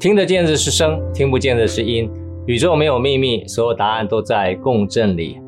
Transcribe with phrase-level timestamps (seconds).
[0.00, 2.08] 听得见的是声，听不见的是音。
[2.46, 5.40] 宇宙没有秘密，所有答案都在共振里。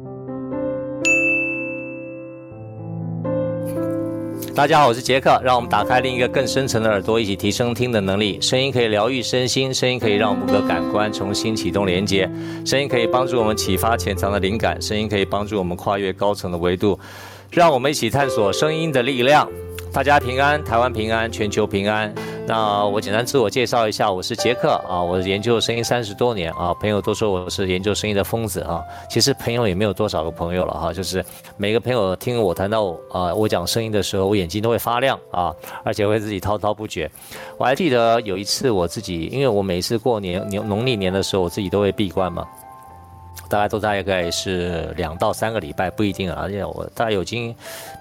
[4.53, 8.41] 大家好，我是杰克，让我们打开另一个更深层的耳朵，一起提升听的能力。
[8.41, 12.29] 声音可以疗愈身心，声音可以让我们的感官重新启动连接，
[12.67, 16.99] 声音可以帮助我们启发潜藏的灵感，声音可以帮助我们跨越高层的维度。
[17.53, 19.49] 让我们一起探索声音的力量。
[19.93, 22.13] 大家平安，台湾平安，全球平安。
[22.47, 28.83] 那我简单自我介绍一下，我是杰克啊，我研究声音三十多年啊，朋友都说我是研究声音的疯子啊。
[29.09, 31.25] 其实朋友也没有多少个朋友了哈，就是
[31.57, 35.55] 每个朋友听我谈到啊，我讲声音的时候，我眼睛都会发亮啊，
[35.85, 37.09] 而且会自己滔滔不绝。
[37.57, 42.45] 我还记得有一次我自己，因为我每次过年年农历年的时候，我自己都会闭关嘛。
[43.49, 46.39] 大概都大概是两到三个礼拜，不一定啊。
[46.43, 47.55] 而且我大概已经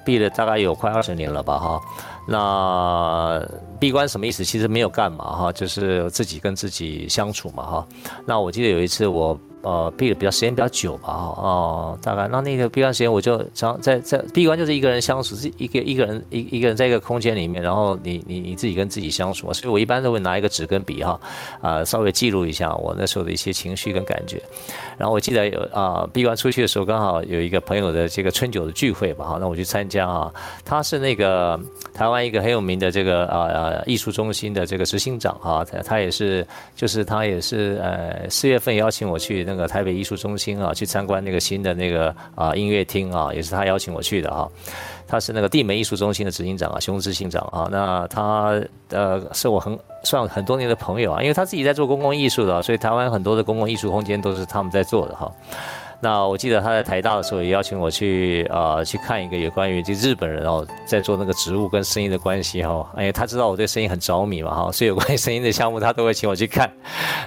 [0.06, 1.82] 闭了大概有快二十年了吧，哈。
[2.30, 3.46] 那
[3.80, 4.46] 闭关什么意思？
[4.46, 7.88] 其实没有干嘛哈，就是自己跟自己相处嘛，哈。
[8.26, 9.40] 那我记得有一次我。
[9.62, 21.20] 呃，闭的比较时间比较久吧，哦，大概那那个闭关时间，我就常在在闭关就是一个人相处，是一个一个人一一个人在一个空间里面，然后你你你自己跟自己相处，所以我一般都会拿一个纸跟笔哈，
[21.60, 24.42] 啊、稍微记录一下我那时候的一些情绪跟感觉。
[24.98, 31.60] 然后我记得有啊，闭关出去的时候，刚好有一个朋友的这个春酒的聚会吧，哈，那我去参加啊，他是那个
[31.94, 39.49] 台湾一个很有名的这个啊啊艺术中心的这个执行长哈，他他也是就是他也是呃四月份邀请我去。
[39.50, 44.48] 那个台北艺术中心啊，去参观那个新的那个啊音乐厅啊，也是他邀请我去的哈。
[45.08, 47.68] 他是那个地美艺术中心的执行长啊，熊志兴长啊。
[47.72, 55.32] 那他呃是我很算很多年的朋友啊，因为他自己在做公共艺术的，所以台湾很多的公共艺术空间都是他们在做的哈。
[56.02, 66.72] 那我记得他在台大的时候也邀请我去啊、呃、去看一个有关于这日本人哦在做那个植物跟声音的关系哈，哎他知道我对声音很着迷嘛哈，所以有关于声音的项目他都会请我去看。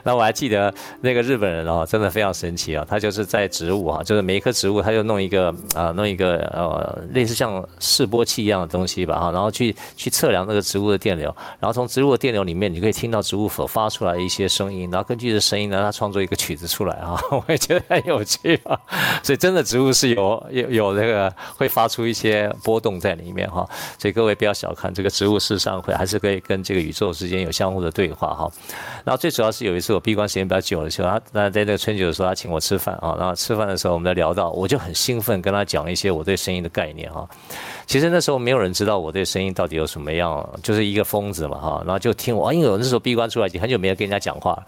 [0.03, 18.61] 那我还记得那个日本人哦真的非常神奇啊，他就是在植物啊，就是每一棵植物他就弄一个啊、呃、弄一个呃类似像示波器一样的东西吧哈，然后去去测量那个植物的电流，然后从植物的电流里面你可以听到植物所发出来的一些声音，然后根据这声音呢，他创作一个曲子出来啊， 我也觉得很有趣。
[19.23, 23.68] 所以真的植物是有有有那个会发出一些波动在里面哈，
[23.98, 28.50] 所以各位不要小看这个植物，事实上会还是可以跟这个宇宙之间有相互的对话哈。
[29.05, 37.29] 然后最主要是有一次我闭关时间比较久的时候，他那在那个春酒的时候，他请我吃饭啊，然后吃饭的时候我们在聊到，我就很兴奋跟他讲一些我对声音的概念哈。
[37.86, 41.83] 其实那时候没有人知道我对声音到底有什么样，就是一个疯子嘛哈。
[41.84, 44.61] 然后就听我啊，因为我那时候闭关出来已经很久没有跟人家讲话，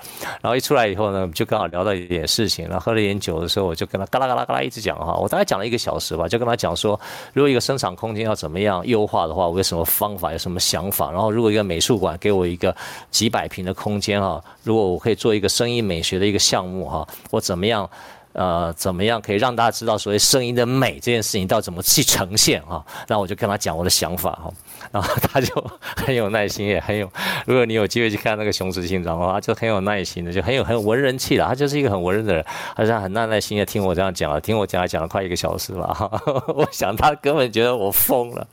[0.42, 5.14] 然后一出来以后呢，就刚好聊到一点事情，然后喝了一点酒的时候，我就跟他嘎啦嘎啦嘎啦一直讲哈。
[5.14, 6.98] 我大概讲了一个小时吧，就跟他讲说，
[7.32, 11.10] 如果一个生产空间要怎么样优化的话，我有什么方法，有什么想法。
[11.10, 12.74] 然后如果一个美术馆给我一个
[13.10, 17.88] 几百平的空间哈，如果我可以做一个声音美学的一个项目哈，我怎么样？
[18.34, 22.84] 呃，怎么样可以让大家知道所谓声音的美这件事情到怎么去呈现哈？
[23.06, 24.52] 那我就跟他讲我的想法哈，
[24.94, 27.10] 然后他就很有耐心，也很有。
[27.46, 31.44] 如果你有机会去看那个熊执行长的话，就很有耐心的，就很有很有文人气的。
[31.44, 32.46] 他就是一个很文人的人，
[32.76, 36.08] 他这样很耐耐心的听我这样讲了，听我讲了讲了快一个小时了哈。
[36.54, 38.46] 我想他根本觉得我疯了。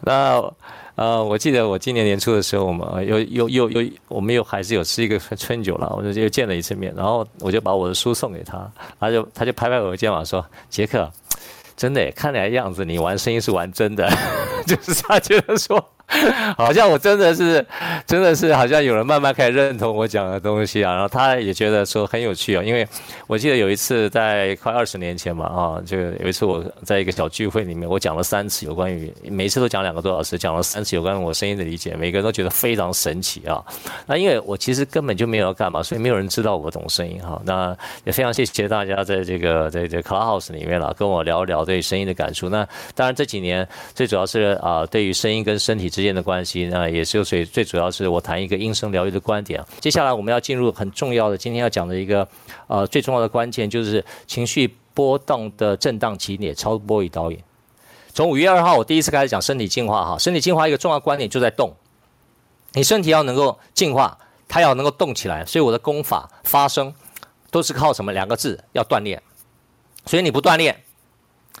[0.00, 0.42] 那。
[0.96, 11.10] 呃，我记得我今年年初的时候，我们又又又又，我们又还是有吃一个春酒了，我就又见了一次面，然后我就把我的书送给他，他就他就拍拍我的肩膀说：“杰克，
[11.80, 14.06] 真的，看来样子你玩声音是玩真的，
[14.68, 15.82] 就是他觉得说。”
[16.58, 17.64] 好像我真的是，
[18.04, 22.84] 真的是好像有人慢慢开始认同我讲的东西啊，然后他也觉得说很有趣啊，因为
[23.28, 33.64] 我记得有一次在快二十年前嘛啊，这个有一次我在一个小聚会里面，我讲了三次有关于，每次都讲两个多小时，讲了三次有关于我声音的理解，每个人都觉得非常神奇啊。
[34.04, 37.40] 那因为我其实根本就没有要干嘛，所以没有人知道我懂声音哈。
[37.44, 42.48] 那也非常谢谢大家在这个在这个 Clubhouse 里面了，跟我聊聊对声音的感触。
[42.48, 42.66] 那
[42.96, 49.64] 当然这几年最主要是啊，对于声音跟身体之间的关系，那也是最最主要是我谈一个音声疗愈的观点。
[49.78, 52.26] 接下来我们要进入很重要的，今天要讲的一个
[52.66, 57.38] 呃最重要的关键，就是情绪波动的震荡起点超波与导引。
[58.12, 61.72] 从五月二号我第一次开始讲身体进化哈，身体进化一个重要观点就在动，
[62.72, 64.18] 你身体要能够进化，
[64.48, 66.92] 它要能够动起来，所以我的功法发声
[67.52, 68.12] 都是靠什么？
[68.12, 69.22] 两个字，要锻炼。
[70.06, 70.82] 所以你不锻炼。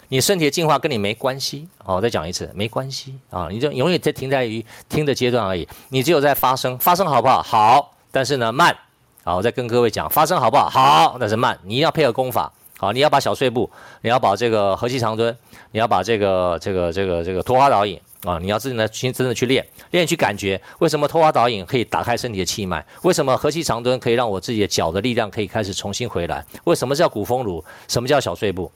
[0.08, 5.68] 你身体的进化跟你没关系，好，我再讲一次，没关系啊，你就永远在停在于听的阶段而已。
[5.90, 7.42] 你只有在发声，发声好不好？
[7.42, 8.76] 好，但是呢慢。
[9.22, 10.68] 好，我再跟各位讲，发声好不好？
[10.68, 11.56] 好，但是慢。
[11.62, 13.70] 你要配合功法，好，你要把小碎步，
[14.00, 15.36] 你要把这个和气长蹲，
[15.70, 22.84] 你要把这个这个这个这个托花导引，啊，你要自己呢，先真的去练，练去感觉，为什么托花导引可以打开身体的气脉？
[23.02, 26.44] 为什么合气长蹲可以让我自己的脚的力量可以开始重新回来？
[26.64, 27.62] 为什么叫古风炉？
[27.86, 28.72] 什么叫小碎步？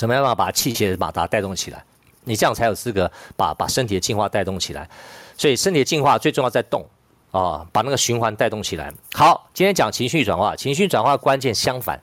[0.00, 1.84] 怎么样把把气血马达带动起来？
[2.24, 4.88] 你这样才有资格把把身体的进化带动起来。
[5.36, 6.88] 所以身体的进化最重要在动
[7.32, 8.90] 啊，把那个循环带动起来。
[9.12, 12.00] 好，今天讲情绪转化，情绪转化关键相反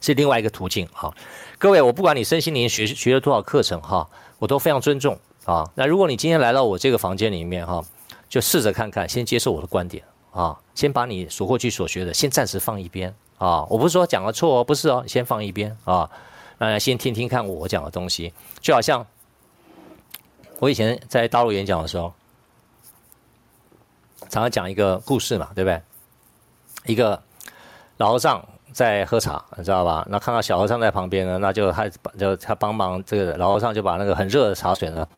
[0.00, 1.14] 是另外一个途径哈。
[1.56, 4.08] 各位，我不管你身心灵学学了多少课程哈。
[4.40, 5.70] 我都非常尊重啊。
[5.76, 7.80] 那如果你今天来到我这个房间里面哈，
[8.28, 10.02] 就试着看看，先接受我的观点
[10.32, 13.64] 啊，先把你所过去所学的先暂时放一边啊。
[13.70, 16.10] 我不是说讲的错哦，不是哦，先放一边啊。
[16.58, 19.06] 那先听听看我讲的东西，就好像
[20.58, 22.12] 我以前在大陆演讲的时候，
[24.28, 25.82] 常常讲一个故事嘛，对不对？
[26.86, 27.22] 一个
[27.96, 28.46] 老和尚。
[28.72, 30.06] 在喝茶，你知道吧？
[30.10, 31.88] 那看到小和尚在旁边呢，那就他
[32.18, 35.08] 就他帮忙，这个老和尚就把那个很热的茶水呢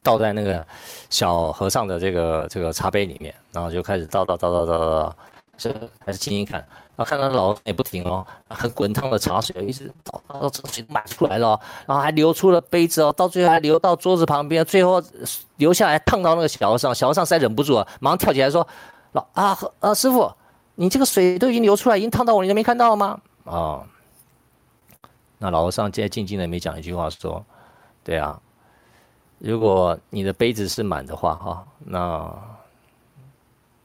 [0.00, 0.64] 倒在那个
[1.10, 5.16] 小和尚的这个这个茶杯里面，然后就开始倒倒倒倒倒倒，
[5.58, 5.74] 是
[6.06, 15.02] 还是静静看，然后看到老也不停哦，很滚烫的茶水一直倒到这水满出来了，然后还流出了杯子哦，到最后还流到桌子旁边，最后
[15.56, 18.66] 流下来烫到那个小和尚，小和尚实在忍不住了，马上跳起来说
[19.12, 20.30] ：“老啊啊师傅。”
[20.74, 23.20] 你这个水都已经流出来，已经烫到我，你都没看到吗？
[23.44, 23.84] 啊、
[25.36, 27.44] 那老和尚现在静静的没讲一句话，说
[28.02, 28.40] ：“对啊，
[29.38, 32.34] 如果你的杯子是满的话，哈，那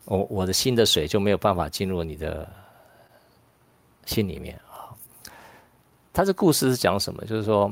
[0.05, 2.49] 我我的心的水就没有办法进入你的
[4.07, 4.89] 心里面啊。”
[6.11, 7.23] 他这故事是讲什么？
[7.25, 7.71] 就是说。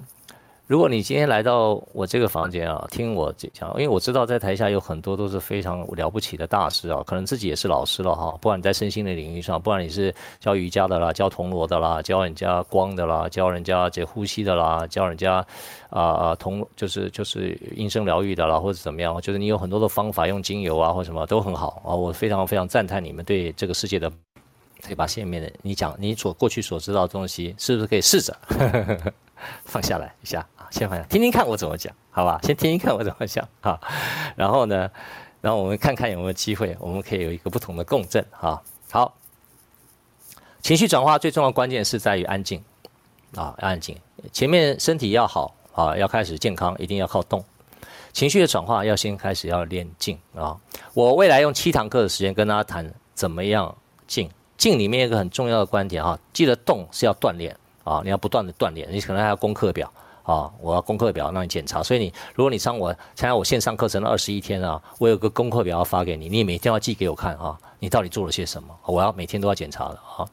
[0.67, 8.31] 如果你今天来到我这个房间啊，听我讲，因为我知道在台下有很多都是非常了不起的大师啊，可能自己也是老师了哈。
[8.41, 15.35] 不管你在身心的领域上，不管你是教瑜伽的啦，教铜锣的啦，教人家光的啦，教人家这呼吸的啦，教人家
[15.91, 21.93] 啊啊铜就是就是音声疗愈的啦，或者怎么样，就是你有很多的方法，用精油啊或什么都很好啊。
[21.93, 24.11] 我非常非常赞叹你们对这个世界的，
[24.85, 28.37] 可以把下面的你讲你所过去所知道的东西，是不是可以试着
[29.65, 30.67] 放下来一下啊？
[30.71, 32.39] 先放下，听听看我怎么讲，好吧？
[32.43, 33.79] 先听听看我怎么讲，啊。
[34.35, 34.89] 然后呢，
[35.41, 38.61] 然后我们看看有没有机会，我们可以有一个不同的共振，哈。
[38.89, 39.13] 好，
[40.61, 42.63] 情绪转化最重要的关键是在于安静，
[43.35, 43.97] 啊，安静。
[44.31, 47.43] 前面身体要好啊，要开始健康，一定要靠动。
[48.13, 50.57] 情绪的转化要先开始要练静啊。
[50.93, 53.75] 我未来用七堂课的时间跟大家谈怎么样
[54.07, 54.29] 静。
[54.57, 59.91] 静里面一个很重要的观点哈，记得动是要锻炼啊，你要不断的锻炼，你可能还要功课表。
[60.23, 68.75] 啊，我要功课表让你检查，所以你如果你上我参加我线上课程的二十一天啊，我有个功课表要发给你，你每天要寄给我看啊，你到底做了些什么？
[68.85, 70.25] 我要每天都要检查的啊。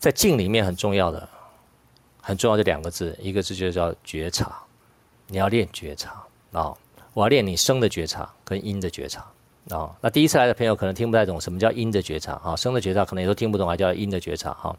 [0.00, 1.28] 在静里面很重要的，
[2.20, 4.60] 很重要的两个字，一个字就叫觉察，
[5.28, 6.20] 你要练觉察
[6.50, 6.74] 啊，
[7.14, 9.24] 我要练你声的觉察跟音的觉察
[9.70, 9.94] 啊。
[10.00, 14.76] 那第一次来的朋友可能听不太懂什么叫音的觉察啊，声的觉察可能也都听不懂，还叫音的觉察哈。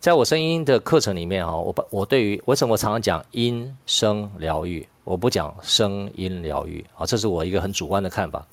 [0.00, 8.46] 在我声音的课程里面哈，我把我对于为什么我常常讲音声疗愈，我不讲声音疗愈啊，这是我一个很主观的看法。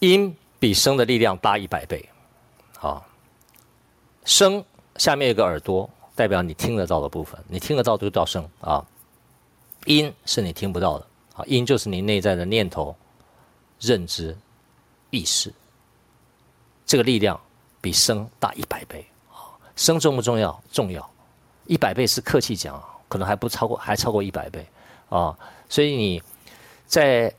[0.00, 2.04] 音比声的力量大一百倍，
[2.80, 3.00] 啊，
[4.24, 4.64] 声
[4.96, 8.84] 下面有个耳朵，代表你听得到的部分，你听得到就叫声啊，
[9.84, 12.94] 音是你听不到的啊，因就是你内在的念头、
[13.80, 14.36] 认知、
[15.10, 15.52] 意识，
[16.86, 17.40] 这个力量。
[17.84, 19.58] 比声大一百倍啊！
[19.74, 20.62] 声重不重要？
[20.70, 21.10] 重要，
[21.66, 24.64] 一百倍是客气讲，可能还不超过，还超过一百倍
[25.08, 25.36] 啊！
[25.68, 26.22] 所以你
[26.86, 27.34] 在，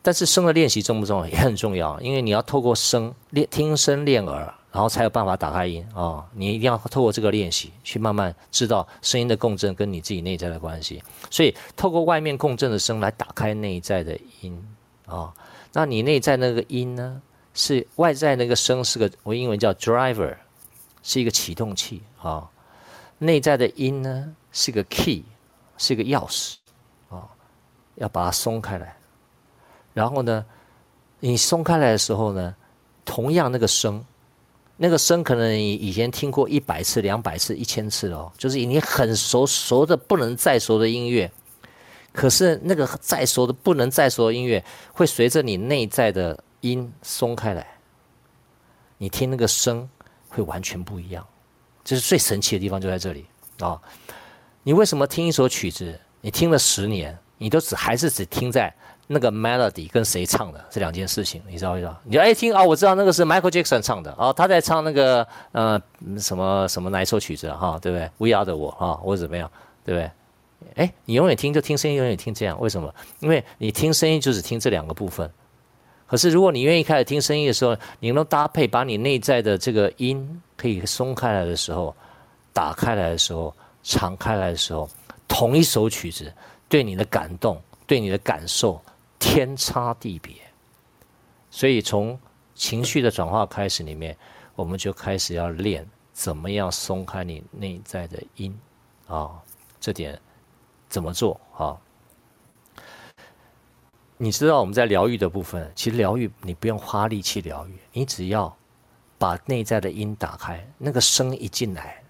[0.00, 1.26] 但是生的练习重不重要？
[1.26, 6.22] 也很重要，因为你要透过声练听声练耳，然后才有办法打开音啊！
[6.34, 11.02] 你一定要透过这个练习，去慢慢知道声音的共振跟你自己内在的关系。
[11.30, 15.32] 所以透过外面共振的声来打开内在的音啊！
[15.72, 17.22] 那你内在那个音呢？
[17.54, 20.36] 是外在那个声是个，我英文叫 driver，
[21.02, 22.46] 是一个启动器啊。
[23.16, 25.24] 内在的音呢是个 key，
[25.78, 26.56] 是一个钥匙
[27.08, 27.26] 啊，
[27.94, 28.94] 要把它松开来。
[29.94, 30.44] 然后呢，
[31.18, 32.54] 你松开来的时候呢，
[33.06, 34.04] 同样那个声，
[34.76, 41.30] 那个声可能你以前听过一百次、两百次、一千次哦，就是已经很熟熟的不能再熟的音乐。
[42.12, 46.38] 可是那个再熟的不能再熟的音乐，会随着你内在的。
[46.62, 47.64] 音松开来，
[48.98, 49.88] 你听那个声
[50.28, 51.24] 会完全不一样，
[51.84, 53.26] 这是最神奇的地方就在这里
[53.60, 53.82] 啊、哦！
[54.64, 58.74] 你为什么听一首曲子，你听了十年，你都只还是只听在
[59.06, 61.96] 那个 melody 跟谁唱的这两件事情，你知道不知道？
[62.04, 65.80] 你就哎听啊、哦，我知道那个是 Michael Jackson 唱的啊、哦，他在唱那个呃
[66.18, 69.50] 什么什么哪一首曲子哈、哦，对不对？We Are the World 啊，或者怎么样？
[69.84, 70.10] 对不对？
[70.74, 72.92] 哎，你永远听就听声音，永远听这样，为什么？
[73.20, 75.30] 因为你听声音就只听这两个部分。
[76.08, 81.94] 可是如果你愿意开始听声音的时候，你能搭配把你内在的这个音可以松开来的时候，
[82.52, 84.88] 打开来的时候，敞开来的时候，
[85.28, 86.32] 同一首曲子
[86.68, 88.80] 对你的感动、对你的感受
[89.26, 90.34] 天差地别。
[91.50, 92.18] 所以从
[92.54, 94.16] 情绪的转化开始里面，
[94.54, 98.56] 我们就开始要练怎么样松开你内在的音
[99.08, 99.42] 啊，
[99.80, 100.20] 这点。
[100.88, 101.76] 怎么做啊？
[104.16, 108.56] 你知道我们在疗愈的部分，其实疗愈你不用花力气疗愈，你只要
[109.18, 112.00] 把内在的音打开，那个声一进来，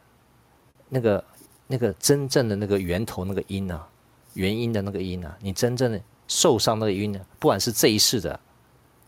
[0.90, 1.24] 那个
[1.66, 3.88] 那个真正的那个源头那个音啊，
[4.34, 8.38] 原因的那个音啊，你真正的受伤那个音呢，不管是这一世的、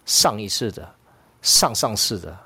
[0.04, 0.88] 上一世的、
[1.42, 2.36] 上上世的、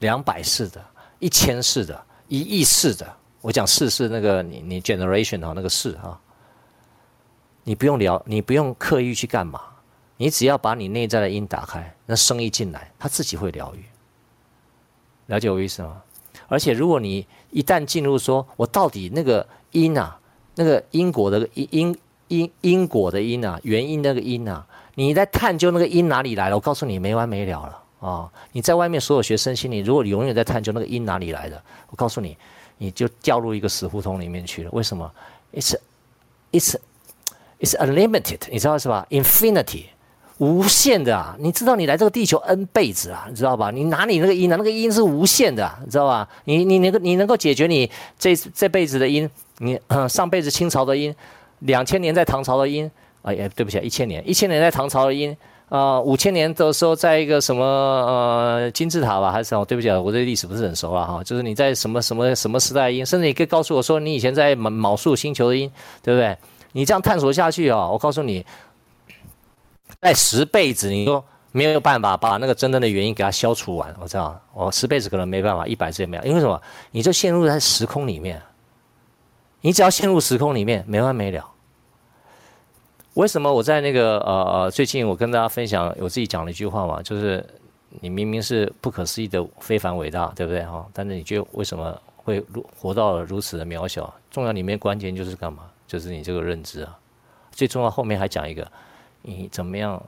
[0.00, 0.84] 两百世的、
[1.18, 6.20] 一千世的、一亿世的，我讲世是那个你你 generation 啊那个世啊。
[7.64, 9.60] 你不用聊，你不用刻意去干嘛，
[10.16, 13.84] 你只要把你内在的音打开，那声音进来，它自己会疗愈。
[15.26, 16.00] 了解我意思吗？
[16.46, 20.16] 而且如果你一旦进入说，我到底那个音啊，
[20.54, 32.36] 那个因果的因因因因果的因啊，原因那个因啊，你在探究那个因哪里来了，我告诉你没完没了了啊、你在外面所有学生心里，如果你永远在探究那个因哪里来的，我告诉你，
[32.78, 34.70] 你就掉入一个死胡同里面去了。
[34.72, 35.10] 为什么
[35.52, 35.74] ？It's
[36.52, 36.76] it's
[37.58, 39.84] It's unlimited，你知道是吧？Infinity，
[40.36, 41.34] 无限的啊！
[41.38, 43.70] 你知道你来这个地球 n 辈子啊，你知道吧？
[43.70, 46.28] 你拿你那个因啊，那个因是无限的，你知道吧？
[46.44, 51.16] 你你能够你能够解决你这这辈子的因，你上辈子清朝的因，
[51.60, 52.90] 两千年在唐朝的音，
[53.22, 55.30] 哎呀，对不起，一千年，一千年在唐朝的因，
[55.68, 59.64] 啊、呃，五千年的时候在一个什么呃金字塔吧，还是什么？
[59.64, 61.24] 对不起啊，我对历史不是很熟了哈。
[61.24, 65.70] 就是你在什么什么什么时代音，甚至你可以告诉我说你以前在卯卯宿星球的音，
[66.02, 66.36] 对不对？
[66.72, 68.44] 你这样探索下去啊，我告诉你，
[70.00, 73.92] 在十辈子你都没有办法把那个真正的原因给它消除完。
[73.98, 76.22] 我知道，我十辈子可能没办法，一百次也没有。
[76.24, 76.60] 因为什么？
[76.90, 78.40] 你就陷入在时空里面，
[79.66, 81.44] 你只要陷入时空里面，没完没了。
[83.14, 87.44] 为什么我在那个呃呃最近我跟大家分享，我自己讲了一句话嘛，就是
[87.98, 90.86] 你明明是不可思议的非凡伟大，对不对哈？
[90.92, 94.14] 但是你觉为什么会如活到了如此的渺小？
[94.30, 95.64] 重要里面关键就是干嘛？
[95.88, 96.96] 就是你这个认知啊，
[97.50, 98.70] 最重要后面还讲一个，
[99.22, 100.00] 你怎么样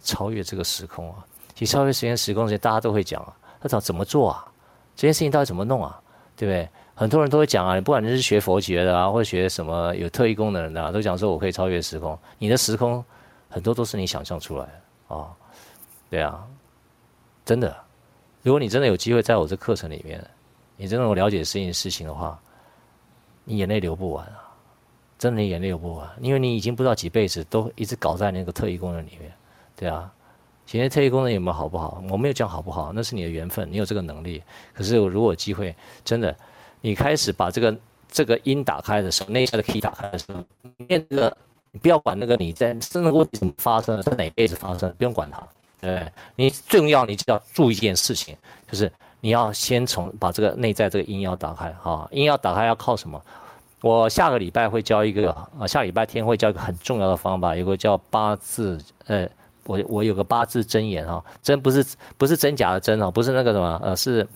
[0.00, 1.26] 超越这个时空啊？
[1.56, 4.46] 其实超越时间时空这些大家都会讲啊，那怎怎么做啊？
[4.94, 6.00] 这件事情到底怎么弄啊？
[6.36, 6.68] 对不对？
[6.98, 12.18] 很多人都会讲啊，不管你是学佛学的啊，或者学什么有特异功能的，都讲说我可以超越时空。
[12.38, 13.04] 你的时空
[13.50, 15.28] 很多都是你想象出来的啊，
[16.08, 16.42] 对啊，
[17.44, 17.76] 真的。
[18.42, 20.24] 如果你真的有机会在我这课程里面，
[20.78, 22.40] 你真的有了解这件事情的话，
[23.44, 24.42] 你眼泪流不完啊。
[25.18, 29.32] 真的眼泪流不完，因为你已经不知道几辈子都一直搞在那个特异功能里面，
[29.76, 30.10] 对啊。
[30.66, 32.02] 其实特异功能有没有好不好？
[32.10, 34.42] 我没有讲好不好，那是你的缘分，你有这个能力。
[34.72, 35.74] 可是如果有机会，
[36.04, 36.36] 真的，
[36.80, 37.76] 你开始把这个
[38.10, 40.42] 这个音打开的时候，内在的 key 打开的时候，
[40.88, 41.36] 那个
[41.72, 45.42] 你不要管那个你在真的问题怎么发生的，在哪辈子发生，不用管它。
[45.80, 48.34] 对，你最重要，你就要注意一件事情，
[48.70, 48.90] 就是
[49.20, 53.22] 你要先从把这个内在这个音要打开啊，音要打开要靠什么？
[53.82, 59.28] 我下个礼拜会教一个啊，下礼拜天会教一个很重要的方法，有个叫八字，呃，
[59.64, 61.84] 我我有个八字真言哈，真不是
[62.16, 64.26] 不是真假的真啊，不是那个什么，呃，是，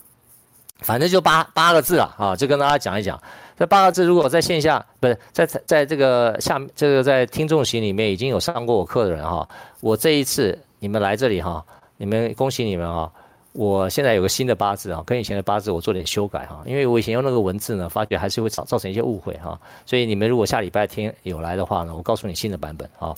[0.83, 3.21] 反正就八八个字啊，啊，就跟大家讲一讲，
[3.59, 9.49] 这八个字如果在线下不是在在这个下这个在听众席里面已经有上过我课的人哈，
[9.81, 11.65] 我这一次你们来这里哈，
[11.97, 13.11] 你们恭喜你们啊。
[13.53, 23.13] 我现在有个新的八字啊，跟以前的八字我做点修改哈，因为我以前用那个文字呢，发觉还是会造造成一些误会哈，所以你们如果下礼拜天有来的话呢，我告诉你新的版本啊，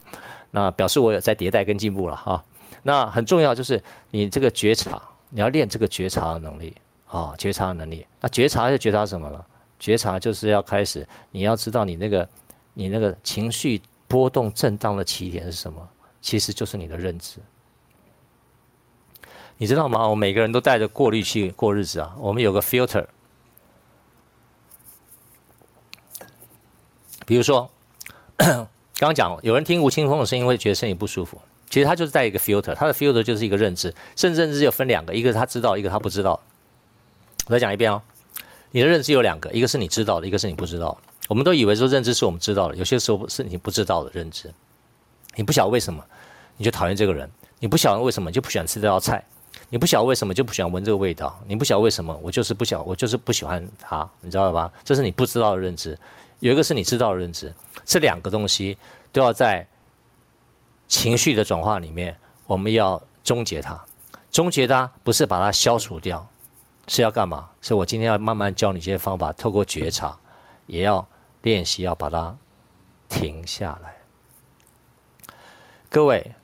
[0.50, 2.42] 那表示我有在迭代跟进步了哈。
[2.82, 3.78] 那很重要就是
[4.10, 6.74] 你这个觉察，你要练这个觉察的能力
[7.12, 8.06] 啊，觉察能力。
[8.20, 9.46] 那觉察是觉察什么了？
[9.78, 12.26] 觉察就是要开始，你要知道你那个
[12.72, 15.86] 你那个情绪波动震荡的起点是什么，
[16.22, 17.38] 其实就是你的认知。
[19.58, 20.08] 你知道吗？
[20.08, 22.16] 我每个人都带着过滤器过日子啊。
[22.18, 23.04] 我们有个 filter，
[27.26, 27.70] 比如说，
[28.38, 28.66] 刚
[28.98, 31.38] 刚讲有人听吴青峰的声音会觉得身体不舒服，
[31.68, 36.40] 其实他就是带一个 filter，他的 filter 就是一个认知，甚至认知有分两个，一个他知道，一个他不知道。
[37.46, 38.00] 我再讲一遍哦，
[38.70, 40.96] 你的认知有两个，一个是你知道的，一个是你不知道。
[41.28, 44.52] 我们都以为说认知是我们知道的，有些时候是你不知道的认知。
[45.34, 46.04] 你不晓得为什么，
[46.56, 47.26] 你就讨厌这个人；
[47.58, 49.24] 你不晓得为什么，就不喜欢吃这道菜。
[49.70, 51.40] 你不晓得为什么就不喜欢闻这个味道？
[51.46, 54.70] 你不晓得为什么我就是不晓，我就是不喜欢它，你知道了吧？
[54.84, 55.98] 这是你不知道的认知。
[56.40, 58.76] 有一个是你知道的认知，这两个东西
[59.10, 59.66] 都要在
[60.88, 63.82] 情绪的转化里面，我们要终结它。
[64.30, 66.26] 终结它不是把它消除掉，
[66.88, 67.48] 是要干嘛？
[67.60, 70.18] 是我今天要慢慢教你这些方法，透过觉察，
[70.66, 71.06] 也要
[71.42, 72.36] 练习要把它
[73.08, 73.96] 停下来。
[75.88, 76.34] 各位，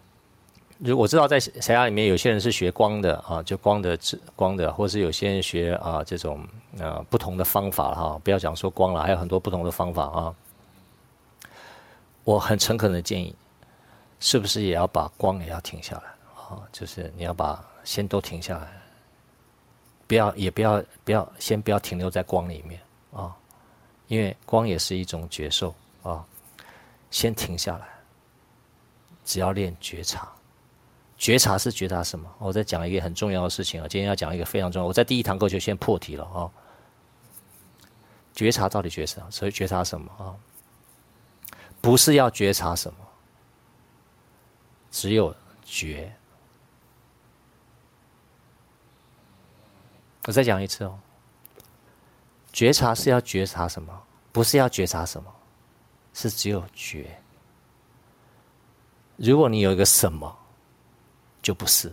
[0.79, 3.99] 如我知道在禅呀里面有些人是学光的啊，就光的
[4.37, 6.47] 光的，或是有些人学啊这种
[6.79, 10.35] 呃不同的方法哈，不要讲说光了，还有很多不同的方法啊。
[12.25, 13.35] 我很诚恳的建议，
[14.21, 16.03] 是不是也要把光也要停下来
[16.37, 16.63] 啊？
[16.71, 18.69] 就是你要把先都停下来，
[20.09, 22.81] 不要也不要不要先不要停留在光里面
[23.13, 23.37] 啊，
[24.09, 25.73] 因为光也是一种觉受
[26.03, 26.27] 啊，
[27.11, 27.87] 先停下来。
[29.25, 30.27] 只要练觉察，
[31.19, 32.27] 觉察是觉察什么？
[32.39, 33.87] 我再讲一个很重要的事情啊！
[33.87, 36.49] 今天要讲一个非常重要，我在第一堂课就先破题了啊！
[38.35, 40.33] 觉察到底觉察，所以觉察什么啊？
[41.83, 42.99] 不是要觉察什么，
[44.91, 46.11] 只有觉。
[50.29, 50.99] 我再讲一次哦，
[52.53, 53.99] 觉察是要觉察什么？
[54.31, 55.35] 不是要觉察什么，
[56.13, 57.19] 是只有觉。
[59.17, 60.37] 如果你有一个什么，
[61.41, 61.91] 就不是。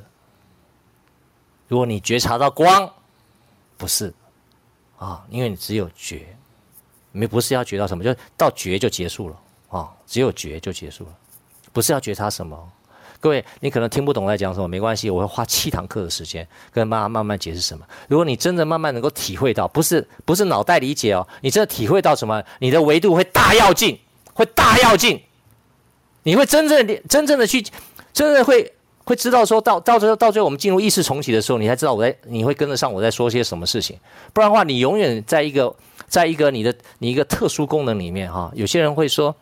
[1.69, 2.93] 如果你觉察到光，
[3.77, 4.13] 不是，
[4.99, 6.35] 啊，因为你只有觉，
[7.13, 11.17] 没不是要觉到什么，就到觉就结束了啊，只有觉就结束了，
[11.71, 12.69] 不是要觉察什么。
[13.19, 17.85] 各位，你可能听不懂我在讲什么，没关系，我会花七堂课的时间跟大家慢慢解释什么。
[18.07, 23.99] 如果你真的慢慢能够体会到，不是不是脑袋理解哦，你真的体会到什么，你的维度会大跃进，
[24.33, 25.21] 会大跃进。
[26.23, 27.63] 你会真正的、真正的去，
[28.11, 33.95] 真的会会知道，说到到最后，到最后我们进入意识重启的时候，你才知道我在，你会跟得上我在说些什么事情。
[34.33, 35.75] 不然的话，你永远在一个，
[36.07, 38.51] 在一个你的你一个特殊功能里面哈。
[38.55, 39.35] 有些人会说，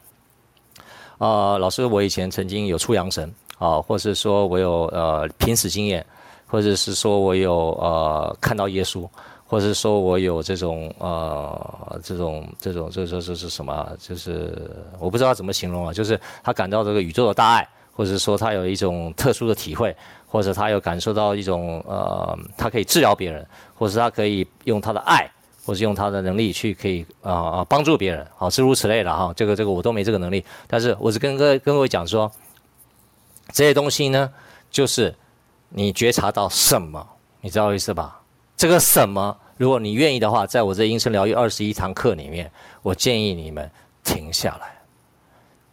[1.20, 6.06] 呃，老师，我以前曾经有出阳神啊，或是说我有呃濒死经验，
[6.48, 9.08] 或者是说我有呃看到耶稣。
[9.46, 13.88] 或者是说我有这种呃这种这种这这这是什么？
[14.00, 15.94] 就是我不知道怎么形容啊。
[15.94, 19.96] 就是他感到这个宇宙的大爱，或者说他有一种特殊的体会，
[20.28, 25.30] 或者他有感受到一种呃，他可以治疗别人，或者他可以用他的爱，
[25.64, 29.32] 或是用他的能力去可以啊啊、帮助别人，好诸如此类的哈。
[29.36, 32.32] 这个这个我都没这个能力，但是我是跟各跟各位讲说，
[33.52, 34.32] 这些东西呢，
[34.72, 35.14] 就是
[35.70, 37.08] 你觉察到什么，
[37.42, 38.22] 你知道意思吧？
[38.56, 39.38] 这个什么？
[39.58, 42.52] 如果你愿意的话，在我这音声疗愈二十一堂课里面，
[42.82, 43.70] 我建议你们
[44.04, 44.76] 停下来，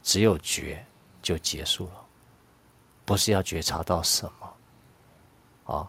[0.03, 0.85] 只有觉
[1.23, 1.93] 就结束了，
[3.05, 5.89] 不是要觉察到什么，啊，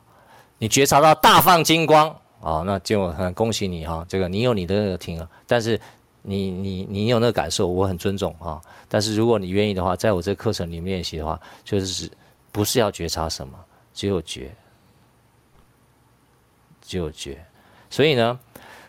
[0.58, 2.10] 你觉察到大放金光
[2.41, 5.80] 啊，那就很恭喜你哈，这个你有你的那个听啊，但是
[6.23, 12.10] 你你你有那个感受，我很尊重啊，但是如果你愿意的话，在我这课程里面练习的话，就是
[12.51, 13.57] 不是要觉察什么，
[13.93, 14.51] 只有觉，
[16.81, 17.43] 只有觉。
[17.89, 18.39] 所以呢，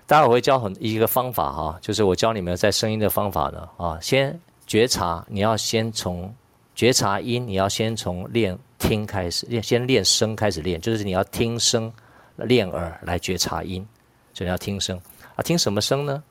[0.06, 6.34] 待会我会教很一个方法哈，就是我教你们在声音的方法呢啊，先觉察，你要先从
[6.74, 11.92] 觉察音，你要先从练听开始，练先练声开始练，就是你要听声，
[12.36, 13.86] 练耳来觉察音，
[14.34, 15.00] 所以你要听声
[15.34, 16.22] 啊，听什么声呢？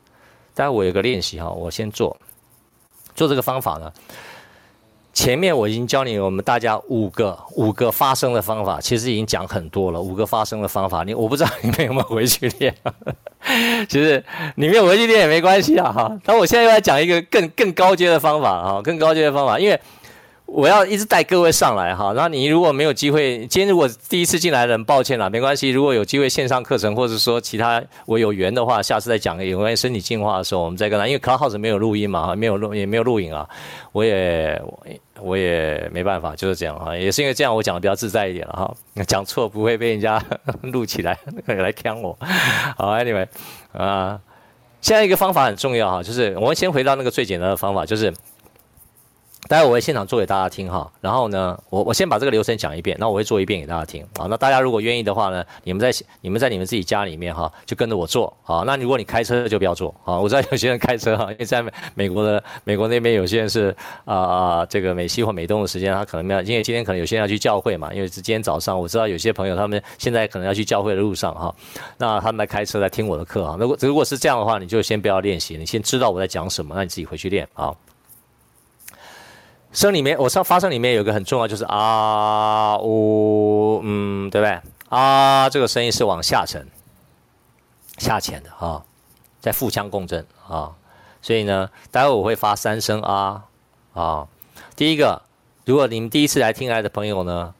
[0.62, 2.16] 待我有个练习哈，我先做，
[3.16, 3.92] 做这个方法呢。
[5.12, 10.00] 前面我已经教你我们大家五个五个发声的方法，其实已经讲很多了。
[10.00, 12.76] 五个发声的方法，你我不知道你们有没有回去练。
[13.90, 14.24] 其实
[14.56, 16.16] 你没有回去练也没关系啊哈。
[16.24, 19.82] 但我现在又来讲一个更更高阶的方法啊，更高阶的方法，因为。
[20.54, 25.70] 我要一直带各位上来哈，然后你如果没有机会，今天如果第一次进来的人，抱歉了，没关系。
[25.70, 31.08] 如果有机会线上课程，或者说其他我有缘的话，下次再讲有关于身体进化的时候，我们再跟他。
[31.08, 33.48] 因为 Clubhouse 没有录音嘛，没有录也没有录影啊，
[33.94, 34.62] 我也
[35.22, 36.98] 我也没办法，就是这样哈。
[36.98, 40.22] 也是因为这样，我讲的比较自在一点了哈，讲错不会被人家
[40.64, 42.18] 录起来来呛我。
[42.76, 43.26] 好，Anyway
[43.72, 44.20] 啊，
[44.82, 48.14] 现在一个方法很重要哈，就是我们先回到那个最简单的方法，就是。
[49.48, 54.28] 待会我会现场做给大家听哈，然后呢，我我先把这个流程讲一遍，那我会做一遍给大家听啊。
[54.30, 58.64] 那大家如果愿意的话呢，你们在你们在你们自己家里面哈，就跟着我做好。
[58.64, 60.18] 那如果你开车就不要做啊。
[60.18, 61.62] 我知道有些人开车哈，因为在
[61.96, 63.76] 美国的美国那边有些人是
[64.06, 71.54] 啊啊这个美西或美东的时间，他可能没有，因为今天可能有些人要去教会嘛，因为是今天早上，我知道有些朋友他们现在可能要去教会的路上哈，
[71.98, 73.58] 那他们来开车来听我的课啊。
[73.60, 77.74] 如果如果是这样的话，你就先不要练习，你先知道我在讲什么，那你自己回去练啊。
[79.74, 84.60] 声里面，我上发声里面有一个很重要，就是啊呜嗯，对不对？
[84.90, 86.68] 啊，这个声音是往下沉、
[87.98, 88.84] 下潜的啊，
[89.40, 90.72] 在腹腔共振啊。
[91.22, 93.46] 所以呢，待会我会发三声啊
[93.94, 94.28] 啊。
[94.76, 95.22] 第一个，
[95.66, 97.54] 如果你们第一次来听来的朋友呢，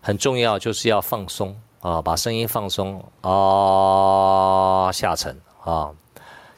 [0.00, 5.90] 很重要就是要放松啊，把声音放松啊，下沉啊。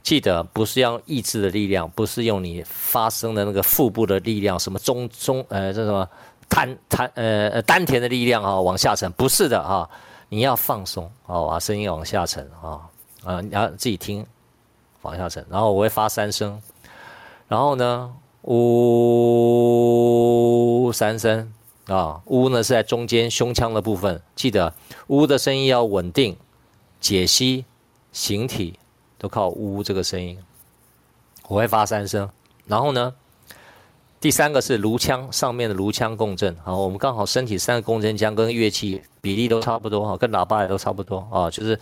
[0.03, 6.09] 记得不是要意志的力量，不是用你发声的那个腹部的力量，什么中中呃这什么
[6.49, 9.89] 丹丹呃丹田的力量啊，往下沉，不是的啊，
[10.31, 12.81] 你要放松哦，把声音往下沉啊
[13.25, 14.27] 啊，你要自己听，
[15.03, 16.61] 往下沉，然后我会发三声，
[17.47, 18.51] 然后呢，呜
[20.93, 21.53] 三声
[21.87, 24.75] 啊，呜呢是在中间胸腔的部分，记得
[25.09, 26.37] 呜的声音要稳定，
[26.99, 27.67] 解析
[28.13, 28.80] 形体。
[29.21, 30.39] 都靠呜这个声音，
[31.47, 32.27] 我会发三声。
[32.67, 33.15] 然后呢，
[34.19, 36.57] 第三个是颅腔上面的颅腔共振。
[36.65, 41.79] 好，我们刚好身体三个共振腔跟乐器比例都差不多哈，跟喇叭也都差不多啊，就是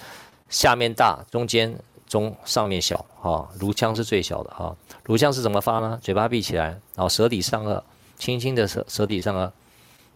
[0.48, 3.48] 下面大，中间中，上面小啊。
[3.60, 4.74] 颅腔是最小的哈。
[5.04, 5.96] 颅腔是怎么发呢？
[6.02, 7.80] 嘴巴闭起来，然后舌底上颚，
[8.18, 9.50] 轻轻的舌舌底上颚，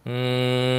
[0.03, 0.73] 嗯。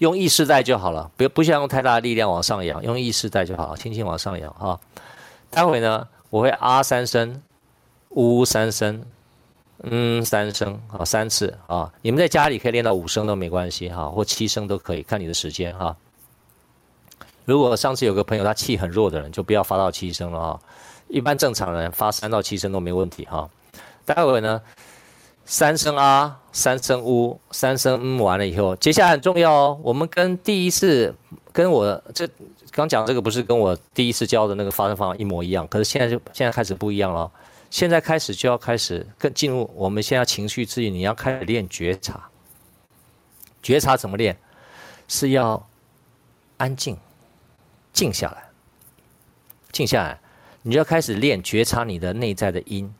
[0.00, 4.80] 用意识带就好了，不不需要用太大的力量往上扬，用意识带就好了，轻轻往上扬哈。
[5.50, 7.42] 待会呢，我会啊三声，
[8.08, 9.04] 呜三声，
[9.82, 11.92] 嗯三声，啊三次啊。
[12.00, 15.94] 你们在家里可以练到五声都没关系哈，或七声都可以，看你的时间哈。
[17.44, 20.60] 如果上次有个朋友他气很弱的人，就不要发到七声了哈。
[21.08, 23.46] 一般正常人发三到七声都没问题哈。
[24.06, 24.62] 待会呢。
[25.44, 29.80] 三声啊，三声呜，三声嗯，完了以后，接下来很重要哦。
[29.82, 31.12] 我们跟第一次
[31.52, 32.28] 跟我这
[32.70, 37.28] 刚讲这个不是跟我第一次教的那个发声方法一模一样，可是现在就现在开始不一样了。
[37.68, 42.28] 现在开始就要开始更进入，我们现在情绪自愈，你要开始练觉察。
[43.60, 44.38] 觉察怎么练？
[45.08, 45.68] 是要
[46.58, 46.96] 安静，
[47.92, 48.44] 静下来，
[49.72, 50.20] 静下来，
[50.62, 52.94] 你就要开始练觉察你的内在的音，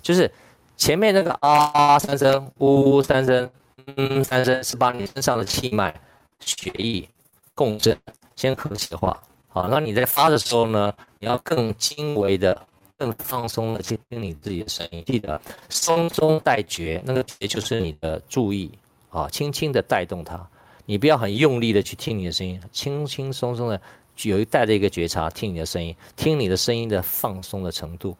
[0.00, 0.32] 就是。
[0.76, 3.50] 前面那个啊三声，呜三声，
[3.96, 5.94] 嗯三声，是把你身上的气脉、
[6.40, 7.08] 血液
[7.54, 7.98] 共振，
[8.36, 9.22] 先和谐化。
[9.48, 12.66] 好，那你在发的时候呢，你要更精微的、
[12.98, 15.02] 更放松的去听你自己的声音。
[15.06, 18.70] 记得松中带觉，那个觉就是你的注意
[19.08, 20.46] 啊，轻轻的带动它。
[20.84, 23.80] 你不要很用力的去听你的声音，轻轻松松的
[24.22, 28.14] 有一带着一个觉察，听你的声音，听你的声音的放松的程度。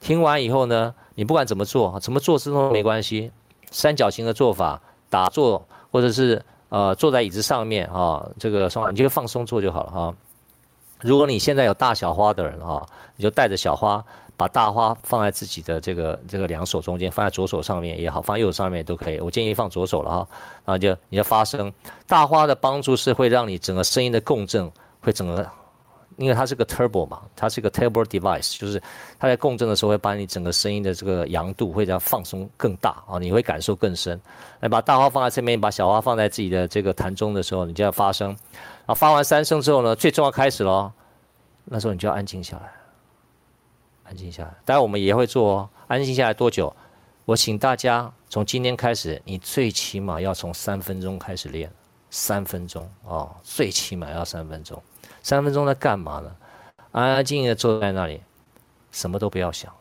[0.00, 3.30] 听完以后呢，你不管怎么做，怎么做姿势都没关系，
[3.70, 10.14] 三角形的做法，打坐或者是呃坐在椅子上面啊，这个双你就放松做就好了哈。
[11.00, 14.02] 如果你现在有大小花的人哈，你就带着小花，
[14.36, 19.18] 把大花放在自己的这个这个两手中间，放在左手上面也好，放右手上面都可以。
[19.20, 20.28] 我建议放左手了哈，
[20.64, 21.72] 然后就你就发声。
[22.06, 24.70] 大花的帮助是会让你整个声音的共振
[25.00, 25.46] 会整个。
[26.16, 28.82] 因为它是个 turbo 嘛，它是个 turbo device，就是
[29.18, 34.20] 它在共振的时候会把你整个声音的这个扬度会这样放松更大啊，你会感受更深。
[34.60, 38.36] 来把大花放在这边，把小花放在自己的这个坛中的时候，你就要发声。
[38.86, 40.92] 啊发完三声之后呢，最重要开始咯，
[41.64, 42.72] 那时候你就要安静下来，
[44.04, 44.54] 安静下来。
[44.64, 46.74] 待会我们也会做哦，安静下来多久？
[47.24, 51.70] 我请大家从今天开始，你最起码要从三分钟开始练，
[52.10, 54.82] 三分钟哦，最起码要三分钟。
[55.22, 56.30] 三分钟在干嘛呢？
[56.90, 58.20] 安安静静的坐在那里，
[58.90, 59.72] 什么都不要想，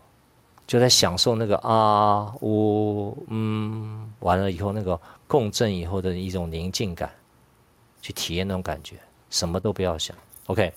[0.66, 7.12] 就在享受那个啊呜嗯，完了以后那个共振以后的一种宁静感，
[8.02, 8.96] 去体验那种感觉，
[9.30, 10.16] 什么都不要想。
[10.46, 10.72] OK，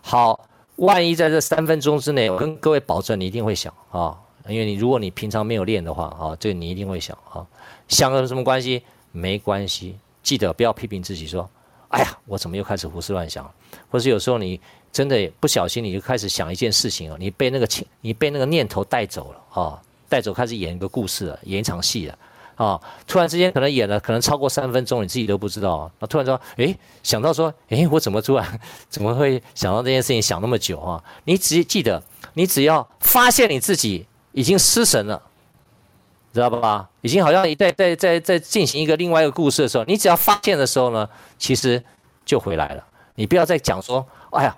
[0.00, 7.46] 好，万一在这三分钟之内，我跟各位保证，你一定会想啊，因为你如果你平常没有练的话啊，这个你一定会想啊，
[7.88, 8.82] 想有什么关系？
[9.12, 11.48] 没关系，记得不要批评自己说。
[11.94, 13.48] 哎呀，我怎么又开始胡思乱想？
[13.88, 14.60] 或是有时候你
[14.92, 22.18] 真的不小心，你就开始想一件事情啊，你被那个情，你被那个念头带走了啊，带走开始演一个故事了，演一场戏了
[22.56, 22.80] 啊！
[23.06, 26.06] 突然之间可能演了，可能超过三分钟，你自己都不知道啊！
[26.08, 31.02] 突然说，哎，想到说，哎，我怎么突然 怎么会想到这件事情想那么久啊？
[31.24, 32.02] 你只记得，
[32.32, 35.22] 你只要发现你自己已经失神了。
[36.34, 36.88] 知道吧？
[37.00, 41.80] 已经好像你在在在在进行一个另外一个故事的时候，你只要发现的时候呢，其实
[42.26, 42.84] 就回来了。
[43.14, 44.56] 你不要再讲说，哎呀，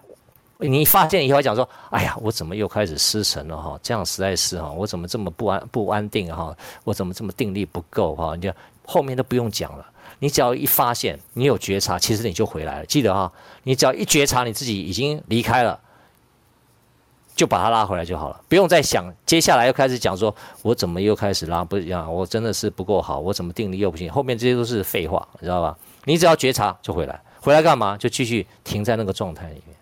[0.57, 3.79] 你发现以后讲说，哎呀，我怎么又开始失神了哈？
[3.83, 6.57] 这样实在是哈，我怎么这么不安不安定哈？
[6.83, 8.35] 我怎么这么定力不够哈？
[8.35, 8.51] 你就
[8.87, 9.85] 后面都不用讲了，
[10.19, 12.87] 你只要一发现，你有觉察，其实你就回来了。
[12.87, 13.31] 记得哈，
[13.65, 15.79] 你只要一觉察你自己已经离开了，
[17.37, 25.77] 就把它拉回来就好了，不用再想接下来又开始讲说，我怎么又开始拉不一样，我真的是不够好，我怎么定力又不行，后面这些都是废话，你知道吧？
[26.05, 27.95] 你只要觉察就回来，回来干嘛？
[27.99, 29.77] 就继续停在那个状态里面，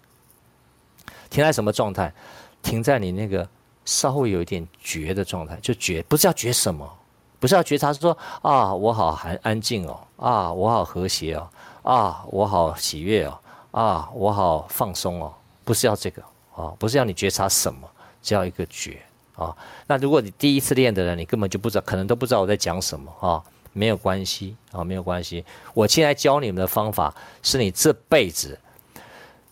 [1.31, 2.13] 停在什么状态？
[2.61, 3.49] 停在你那个
[3.85, 6.91] 稍微有一点觉的状态，就觉不是要觉什么，
[7.39, 11.49] 不是要觉察是说啊，我好安安静哦，啊，我好和谐哦，
[11.85, 13.39] 啊，我好喜悦哦，
[13.71, 15.33] 啊，我好放松哦，
[15.65, 16.21] 不是要这个。
[16.55, 17.89] 啊，不是要你觉察什么，
[18.23, 19.03] 只要一个觉
[19.37, 19.57] 啊。
[19.87, 23.43] 那如果你第一次练的人，你根本就不知道，可能都不知道我在讲什么啊。
[23.77, 25.45] 没有关系啊，没有关系。
[25.75, 27.13] 我现在教你们的方法，
[27.43, 28.57] 是你这辈子，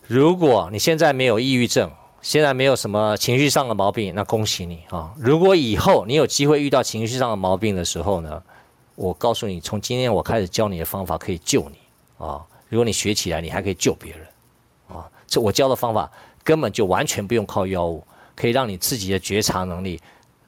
[0.07, 5.13] 如果你现在没有抑郁症，现在没有什么情绪上的毛病，那恭喜你啊。
[5.17, 8.41] 如果以后你有机会遇到情绪上的毛病的时候呢，
[8.95, 12.41] 我告诉你，从今天我开始教你的方法可以救你啊。
[12.69, 14.25] 如果你学起来，你还可以救别人
[14.87, 15.11] 啊。
[15.27, 16.09] 这我教的方法。
[16.43, 19.99] 根本就完全不用靠药物，可以让你自己的觉察能力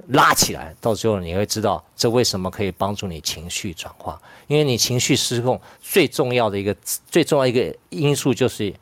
[0.10, 0.76] 拉起来。
[0.82, 4.22] 到最后你会知道，这为什么可以帮助你情绪转化。
[4.48, 6.76] 因为你情绪失控最重要的一个
[7.10, 8.74] 最重要一个因素就是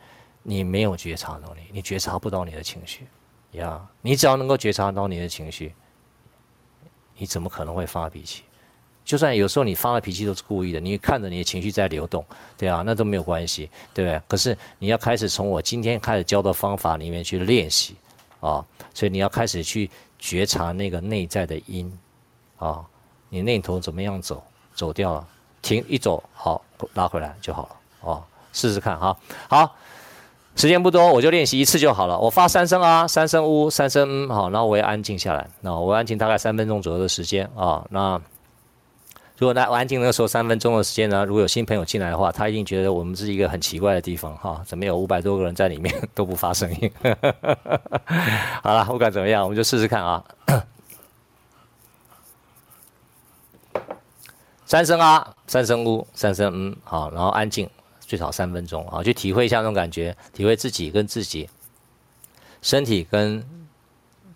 [0.42, 3.08] 你没有觉察能力，你觉察不到你的情绪。
[3.52, 5.74] 呀，你只要能够觉察到你的情绪，
[7.16, 8.44] 你怎么可能会发脾气？
[9.06, 12.26] 就算有时候你发的脾气都是故意的，你看着你的情绪在流动，
[12.58, 14.22] 对啊，那都没有关系，对不对？
[14.28, 17.96] 可是你要开始从我今天开始教的方法里面去练习，
[18.40, 18.64] 啊，
[18.94, 21.92] 所以你要开始去觉察那个内在的因，
[22.58, 22.82] 啊，
[23.28, 24.42] 你念头怎么样走，
[24.74, 25.28] 走掉了，
[25.62, 26.64] 停一走，好，
[26.94, 29.18] 拉回来就好了，哦，试试看哈，
[29.50, 29.76] 好，
[30.56, 32.18] 时间不多，我就练习一次就好了。
[32.18, 38.22] 我发三声啊，三声呜，三声嗯，好，然后我也安静下来，那我安静大概三分钟左右的时间啊，那。
[39.38, 46.92] 如果在安静的时候三分钟的时间呢，如果有新朋友进来的话，他一定觉得我们是一个很奇怪的地方哈，怎么有五百多个人在里面都不发声音？
[48.62, 50.24] 好了，不管怎么样，我们就试试看啊。
[54.66, 57.70] 三声啊，三声呜，三声嗯，好，然后安静，
[58.00, 61.50] 最少三分钟啊，去体会一下那种感觉，体会自己跟自己
[62.62, 63.44] 身体跟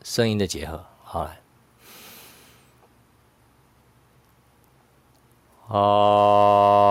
[0.04, 1.40] 声音的结合，好来。
[5.70, 6.87] 大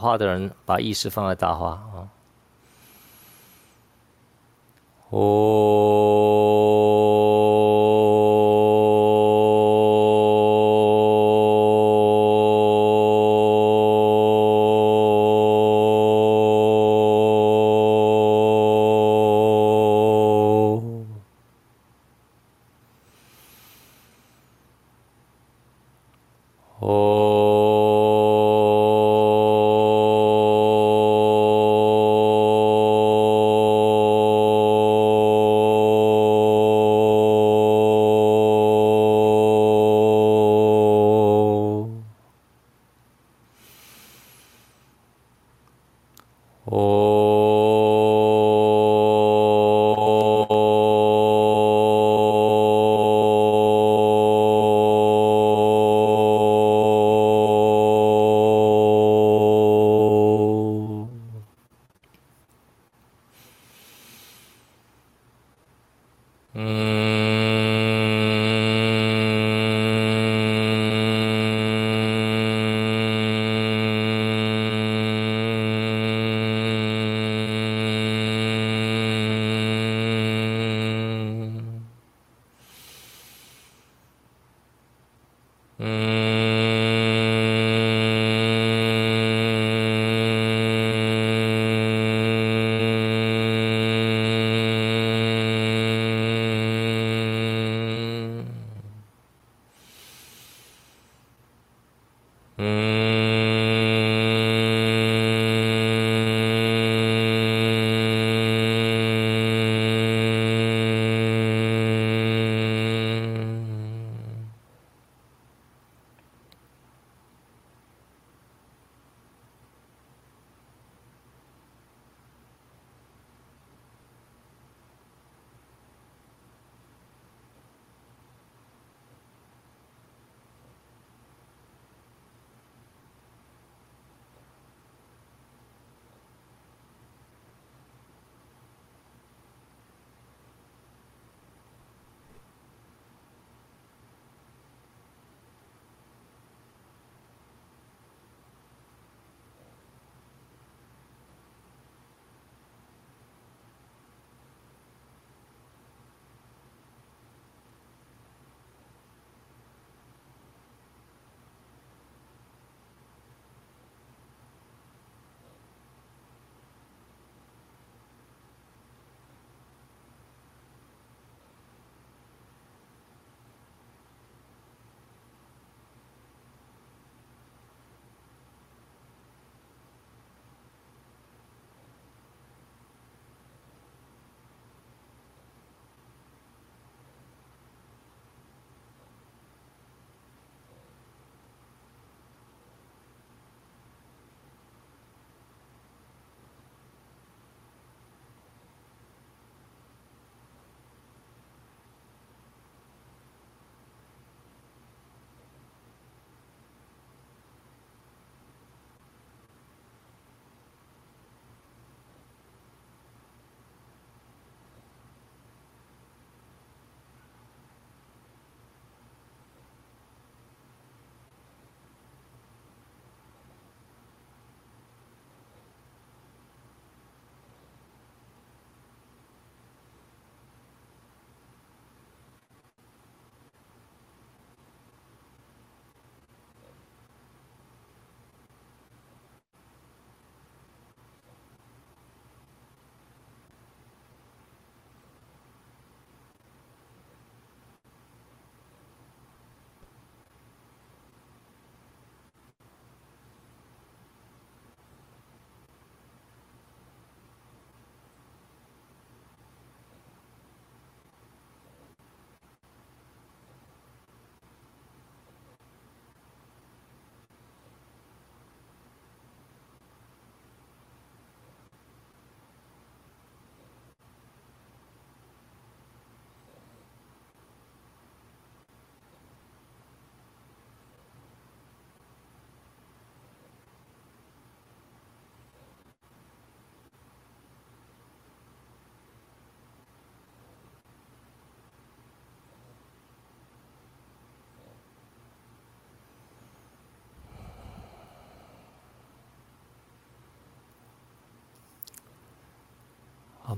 [0.00, 2.08] 话的人把意识放在大话啊。
[5.10, 5.18] 哦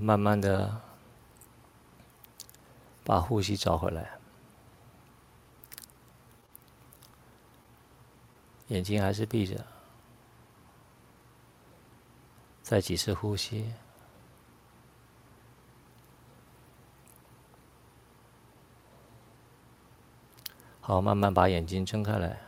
[0.02, 0.80] 慢慢的
[3.04, 4.18] 把呼吸找回来，
[8.66, 9.64] 眼睛还是闭着，
[12.62, 13.72] 再几次呼吸。
[20.80, 22.40] 好，慢慢把眼睛睁开来。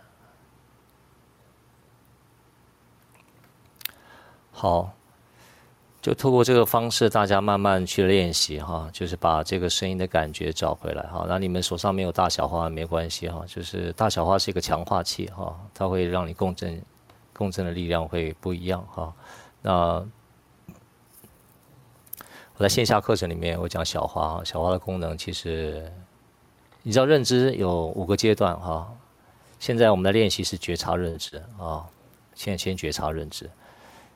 [4.51, 4.93] 好，
[6.05, 11.25] 就透过这个方式，大家慢慢去练习哈，就是把这个声音的感觉找回来哈。
[11.27, 16.79] 那你们手上没有大小花没关系哈，就是大小花是一个强化器哈，它会让你共振，
[17.33, 19.15] 共振的力量会不一样哈。
[19.63, 20.07] 那
[22.57, 25.91] 我在线下课程里面我讲小花哈，小花的功能其实。
[26.83, 28.95] 你知道认知有五个阶段哈，
[29.59, 31.89] 现在我们的练习是觉察认知啊，
[32.35, 33.49] 现在先觉察认知。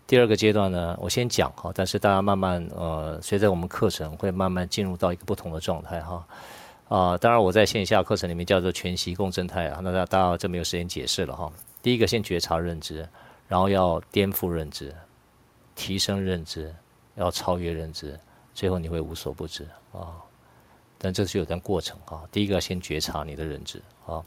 [0.09, 6.27] 第二个阶段呢，我先讲哈，但是大家慢慢呃，随着我们课程会慢慢进入到一个不同的状态哈。
[6.89, 11.53] 啊，当然我在线下课程里面叫做全息共振态啊，那大大家就没有时间解释了哈。
[11.83, 13.07] 第一个先觉察认知，
[13.47, 14.97] 然后要颠覆认知，
[15.75, 16.75] 提升认知，
[17.17, 18.19] 要超越认知，
[18.55, 20.17] 最后你会无所不知啊。
[20.97, 22.23] 但这是有段过程啊。
[22.33, 24.25] 第一个要先觉察你的认知啊。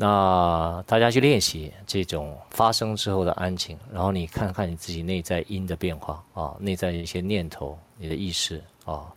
[0.00, 9.12] 那大家去练习这种发生之后的安静，然后你看看你自己内在因的变化啊，内在一些念头、你的意识啊。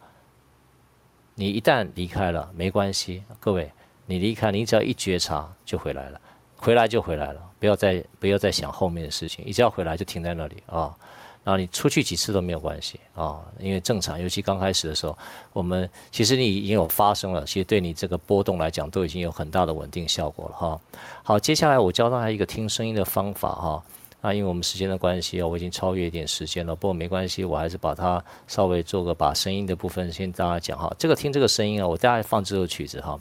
[1.36, 3.72] 你一旦离开了没关系，各位，
[4.08, 6.20] 你离开，你只要一觉察就回来了，
[6.58, 10.98] 回来就回来了，不要再不要再想后面的事情，一只要回来就停在那里啊。
[11.44, 15.18] 然后你出去几次都没有关系啊，因为正常，尤其刚开始的时候，
[15.54, 20.80] 我们其实你已经有发生了，其实对你这个波动来讲都已经有很大的稳定效果了哈。
[21.24, 23.84] 好，接下来我教大家一个听声音的方法哈。
[24.22, 30.94] 啊，因为我们时间的关系啊，我已经超越一点时间了，不过没关系，我还是把它稍微做个把声音的部分先大家讲哈。
[31.00, 33.20] 这个听这个声音啊，我大概放这首曲子哈。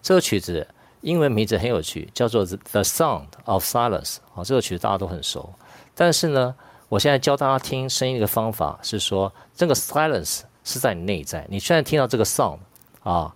[0.00, 0.64] 这个曲子
[1.00, 5.52] 英文名字很有趣，叫做《The Sound of Silence》啊，这个曲子大家都很熟，
[5.96, 6.54] 但是呢。
[6.88, 11.44] 我现在教大家听声音的方法是说，这个 silence 是在你内在。
[11.48, 12.58] 你虽然听到这个 sound
[13.02, 13.34] 啊，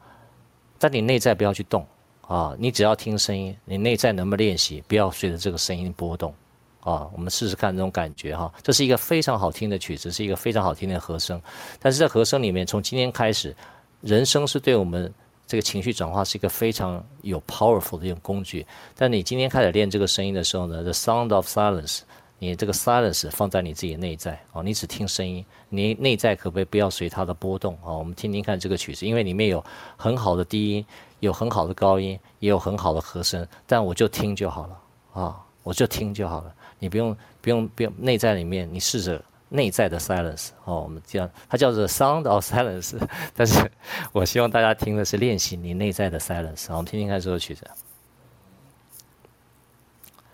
[0.78, 1.84] 但你内在不要去动
[2.28, 4.80] 啊，你只要听声音，你内在能不能练习？
[4.86, 6.32] 不要随着这个声音波动
[6.80, 7.08] 啊。
[7.12, 8.52] 我们试试看这种感觉哈。
[8.62, 11.40] 这是一个非常好听的曲子，是一个非常好听的和声。
[11.80, 13.54] 但是在和声里面，从今天开始，
[14.00, 15.12] 人声是对我们
[15.44, 18.64] 这个情绪转化是一个非常有 powerful 的一种工具。
[18.94, 22.02] 但你今天开始练这个声音的时候呢，the sound of silence。
[22.42, 27.92] 你这个 silence 放在你自己内在哦，你只听声音，你内在可不可以不要随它的波动啊？
[27.92, 29.62] 我们听听看这个曲子，因为里面有
[29.94, 30.86] 很好的低音，
[31.18, 34.80] 有很好的高音，也有很好的和声，但我就听就好了
[35.12, 42.98] 啊，我就听就好了，你不用不用不用内在里面，你试着内在的 silence 哦，我们这样它叫做 sound of silence，
[43.36, 43.70] 但是
[44.12, 47.66] 我希望大家听的是练习你内在的 silence，我们听听看这首曲子，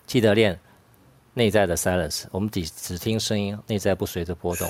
[0.05, 0.57] 记得练。
[1.37, 4.67] 内在的 silence，我们只只听声音，内在不随着波动。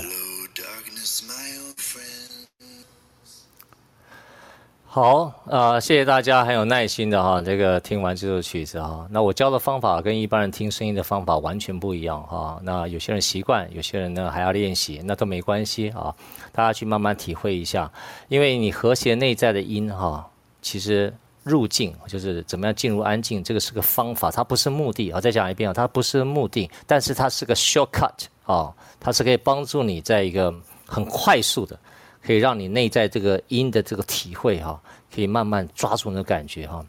[4.84, 9.08] 好啊、呃，谢谢大家很有耐心的哈，这个听完这首曲子哈。
[9.10, 12.60] 那我教的方法跟一般人听声音的方法完全不一样哈。
[12.62, 16.14] 那有些人习惯，有些人呢还要练习，那都没关系啊。
[16.52, 17.90] 大家去慢慢体会一下，
[18.28, 20.30] 因为你和谐内在的音哈，
[20.62, 21.14] 其实。
[21.48, 25.22] 入境就是怎么样进入安静，这个是个方法，它不是目的啊。
[25.22, 28.12] 再讲一遍啊，它不是目的，但是它是个 shortcut
[28.44, 30.54] 啊，它是可以帮助你在一个
[30.86, 31.80] 很快速的，
[32.22, 34.78] 可以让你内在这个音的这个体会哈，
[35.14, 36.86] 可以慢慢抓住那个感觉哈。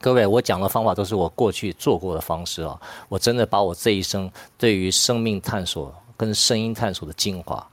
[0.00, 7.66] 各位，我讲的方法都是我过去做过的方式啊，我真的把我这一生对于生命探索跟声音探索的精华，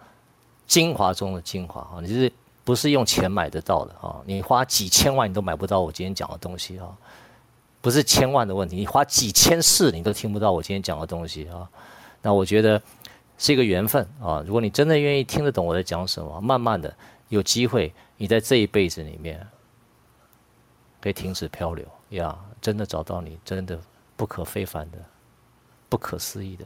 [0.67, 2.31] 精华中的精华啊，你就是。
[2.63, 4.21] 不是用钱买得到的啊！
[4.25, 6.95] 你花几千万你都买不到我今天讲的东西啊！
[7.81, 11.67] 不是千万的问题，你花几千世你都听不到我今天讲的东西啊！
[12.21, 12.79] 那我觉得
[13.39, 14.43] 是一个缘分啊！
[14.45, 16.95] 如果你真的愿意听得懂我在讲什么，慢慢的
[17.29, 19.45] 有机会，你在这一辈子里面
[21.01, 23.79] 可以停止漂流呀，真的找到你真的
[24.15, 24.99] 不可非凡的、
[25.89, 26.63] 不可思议的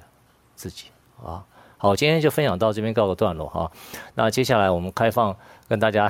[0.57, 0.87] 自己
[1.23, 1.45] 啊！
[1.77, 3.71] 好，今天就分享到这边告个段落哈。
[4.15, 5.35] 那接下来我们开放
[5.67, 6.09] 跟大家，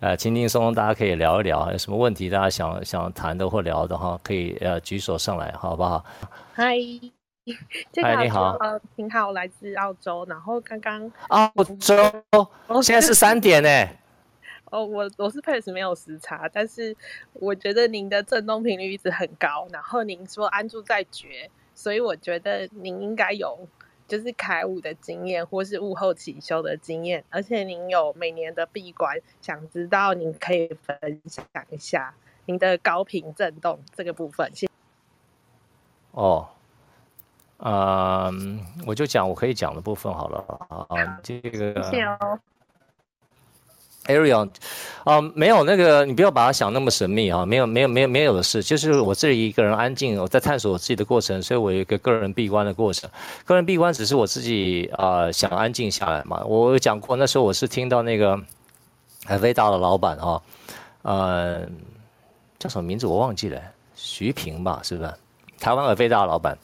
[0.00, 6.04] 呃，轻轻松松，大家可以聊一聊，有什么问题大家想想谈的或聊的哈，可以呃举手上来，好不好？
[6.52, 6.76] 嗨，
[8.02, 11.94] 嗨，你好，呃，您好，来自澳洲，然后刚刚澳洲，
[12.82, 13.88] 现在是三点呢。
[14.72, 16.96] 哦，我我是 Paris 没有时差，但是
[17.34, 23.68] 我觉得您的振动频率一直很高，然后您说安住在觉，所以我觉得您应该有。
[24.12, 34.46] 就是开悟的经验，或是悟后起修的经验，而且您有每年的闭关，想知道您可以分享一下您的高频震动这个部分。
[34.54, 34.72] 谢谢。
[36.10, 36.46] 哦，
[37.56, 41.82] 嗯，我就讲我可以讲的部分好了啊，这个。
[41.84, 42.38] 谢谢哦。
[44.06, 44.48] Ariel，
[45.04, 53.08] 啊，没有那个，你不要把它想那么神秘啊，没有，没有，没有，没有的事，就是我自己一个人安静，我在探索我自己的过程，所以我有一个个人闭关的过程。
[53.44, 56.42] 个人闭关只是我自己啊、想安静下来嘛。
[56.44, 58.36] 我有讲过，那时候我是听到那个
[59.24, 60.42] 很伟大的老板哈，
[61.02, 61.60] 呃，
[62.58, 63.60] 叫什么名字我忘记了，
[63.94, 65.14] 徐平吧，是不是？
[65.60, 66.58] 台湾很伟大的老板。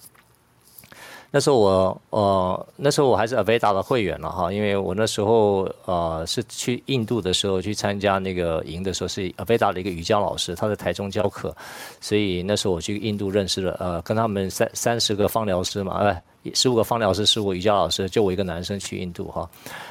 [1.31, 11.55] 那时候我呃，那时候我还是 Aveda 的会员了哈，因为我那时候呃是去印度的时候去参加那个营的时候，是 Aveda 的一个瑜伽老师，他在台中教课，
[12.01, 16.23] 所以那时候我去印度认识了呃，跟他们三三十个芳疗师嘛，哎。
[16.55, 19.49] 十五个方疗师，十五个瑜伽老师，就我一个男生去印度哈。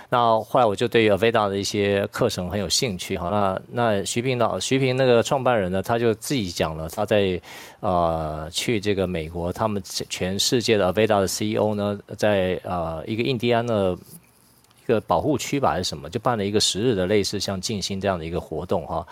[0.10, 3.30] 那后来我就对于 Aveda 的一些课程很有兴趣哈。
[3.30, 7.39] 那那徐平老徐平那个创办人呢，他就自己讲了，他在
[7.82, 13.97] 呃去这个美国，他们全世界的 Aveda 的 CEO 呢，在呃一个印第安的
[14.84, 19.05] 一个保护区吧还是什么，就办了一个十日的类似像静心这样的一个活动哈。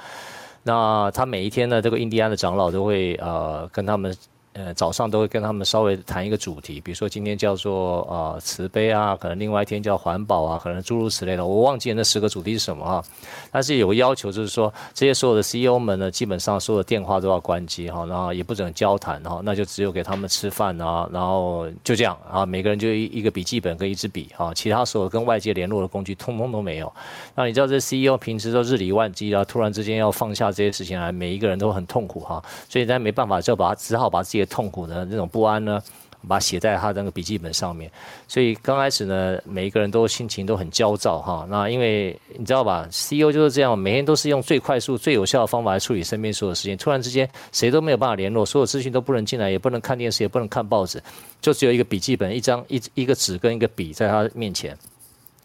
[0.63, 4.15] 那他每一天呢，这个印第安的长老都会呃跟他们。
[4.55, 13.03] 呃，早上都会跟他们稍微谈一个主题，比如说今天叫做呃慈悲啊，可能另外一天叫环保啊，可能诸如此类的，我忘记那十个主题是什么哈。
[13.51, 26.89] 但是有个要求，就是说这些所有的 CEO 们呢，基本上所有的电话都要关机哈，然后也不准交谈哈，那就只有给他们吃饭啊，然后就这样啊，每个人就一一个笔记本跟一支笔啊，其他所有跟外界联络的工具通通都没有。
[27.35, 35.81] 那你知道这 CEO 平时都日理万机啊，突然之间要放下这些事情来，每一个人都很痛苦哈，所以他没办法，就把只好把自己的痛苦的那种不安呢，
[36.27, 37.91] 把它写在他那个笔记本上面。
[38.27, 41.45] 所以刚开始呢，每一个人都心情都很焦躁哈。
[41.49, 46.75] 那因为你知道吧，CEO 就是这样，每天都是用最快速、最有效的方法来处理身边所有事情。
[46.77, 51.01] 突然之间，谁都没有办法联络，所有资讯都不能进来，也不能看电视，也不能看报纸，
[51.41, 54.77] 就只有一个笔记本、一张一一个纸跟一个笔在他面前。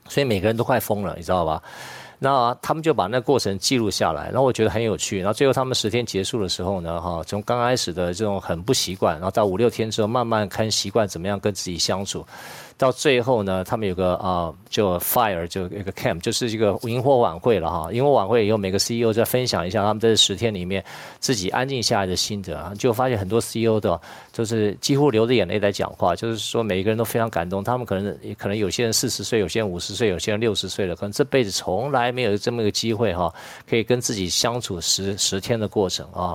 [0.09, 1.63] 所以每个人都快疯了，你知道吧？
[2.23, 5.19] 那他们就把那过程记录下来，然后我觉得很有趣。
[5.19, 12.25] 然后最后他们十天结束的时候呢，哈，从刚开始的这种很不习惯，然后到五六天之后，慢慢看习惯怎么样跟自己相处。
[12.81, 17.93] 到最后呢，他们有个啊、就 fire 就一个 camp，就是一个萤火晚会了哈。
[17.93, 20.83] 萤火晚会以后，每个 CEO 再分享一下他们在这十天里面
[21.19, 24.01] 自己安静下来的心得啊，就发现很多 CEO 的，
[24.33, 27.63] 就是几乎流着眼泪在讲话，就是说每一个人都非常感动。
[27.63, 33.31] 他们可能可能有些人四十岁，有些人五十岁，有些人六十岁了，可能这辈子从来没有这么一个机会哈，
[33.69, 36.35] 可以跟自己相处十十天的过程啊。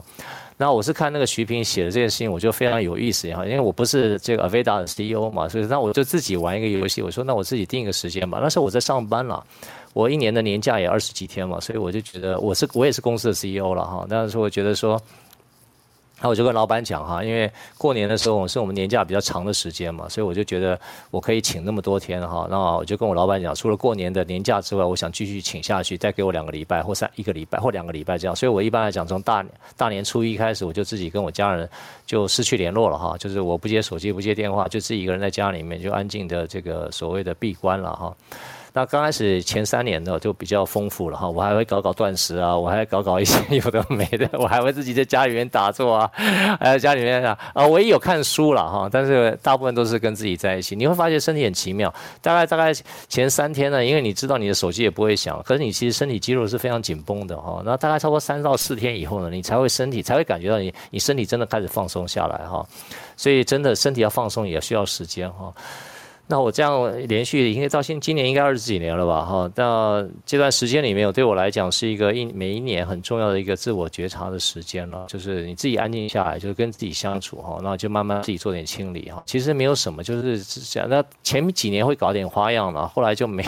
[0.57, 8.39] 那我是看那个徐平写的这件事情，我就非常有意思哈，因为我不是这个 Aveda 的 CEO 嘛，所以那我就自己玩一个游戏，我说那我自己定一个时间吧。
[8.41, 9.45] 那时候我在上班了，
[9.93, 15.01] 我一年的年假也二十几天嘛，所以我就觉得我是我也是公司的 CEO 了哈，但是我觉得说。
[16.21, 20.79] 那我就跟老板讲哈，因为过年的时候是我们年假比较长的时间嘛，所以我就觉得
[21.11, 22.47] 我可以请那么多天哈。
[22.49, 28.35] 那我就跟我老板讲，除了过年的年假之外，我想继续请下去，再给我两个礼拜或三一个礼拜或两个礼拜这样。
[28.35, 29.45] 所以我一般来讲，从大
[29.75, 31.69] 大年初一开始，我就自己跟我家人
[32.05, 38.15] 就失去联络了哈，就是我不接手机，不接电话，就自己一个人在家里面就安静的这个所谓的闭关了哈。
[38.77, 46.11] 那刚开始前三年呢，就比较丰富了哈，我还会搞搞断食啊，我还搞搞一些 有的没的，我还会自己在家里面打坐啊，
[46.59, 50.75] 还在家里面啊，啊，我也有看书了哈，但是大部分都是跟自己在一起。
[50.75, 52.73] 你会发现身体很奇妙，大概大概
[53.07, 57.61] 前三天呢，因为你知道你的手机也不会响，可是你其实身体肌肉是非常紧绷的哈。
[57.63, 62.67] 那大概超过三到四天以后呢，你才会身体才会感觉到你你身体真的开始放松下来哈。
[63.15, 65.53] 所以真的身体要放松也需要时间哈。
[66.27, 79.21] 那我这样连续应该到现今年应该二十几年了吧哈，那这段时间里面，对我来讲是一个一每一年很重要的一个自我觉察的时间了，就是你自己安静下来，就是跟自己相处哈，那就慢慢自己做点清理哈。
[79.27, 83.45] 其实没有什么，就是讲那前几年会搞点花样了，后来就没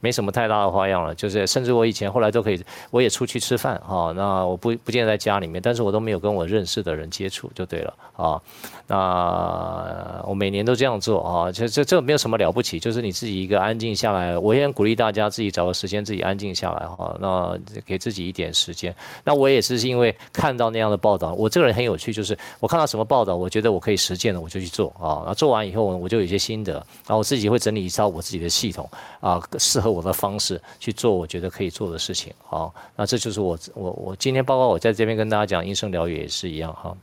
[0.00, 2.58] 没什么太大的花样了，就是甚至我以前后来都可以，
[2.90, 8.40] 我也出去吃饭哈，那我不不见在家里面，但是我都没有跟我认识的人接触就对了啊。
[8.86, 14.38] 那我每年都这样做啊，这这这没有什么了不起，就是你自己一个安静下来。
[14.38, 17.14] 我也很鼓励大家自己找个时间自己安静下来哈。
[17.20, 18.94] 那给自己一点时间。
[19.24, 25.24] 那我也是因为看到那样的报道，我这个人很有趣，就是我看到什么报道，我觉得我可以实践的，我就去做啊。
[25.26, 28.88] 那做完以后，我就有些心得，然后我自己会整理一套我自己的系统
[29.20, 32.32] 啊，适合我的方式去做，我觉得可以做的事情。
[32.46, 36.96] 好，那这就是我我我今天包括我在这边跟大家讲音声疗愈也是一样哈。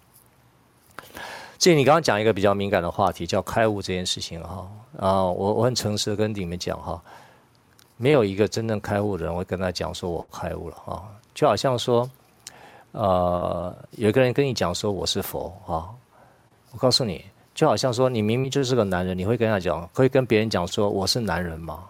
[1.62, 7.00] 至于你刚刚讲一个比较敏感的话题，叫开悟这件事情哈啊，我我很诚实的跟你们讲哈，
[7.98, 11.06] 没有一个真正开悟的人会跟他讲说我开悟了啊，
[11.36, 12.10] 就好像说，
[12.94, 15.86] 呃，有个人跟你讲说我是佛啊，
[16.72, 21.84] 我告诉你，就好像说你明明就是个男人，你会跟他讲，会跟别人讲说我是男人吗？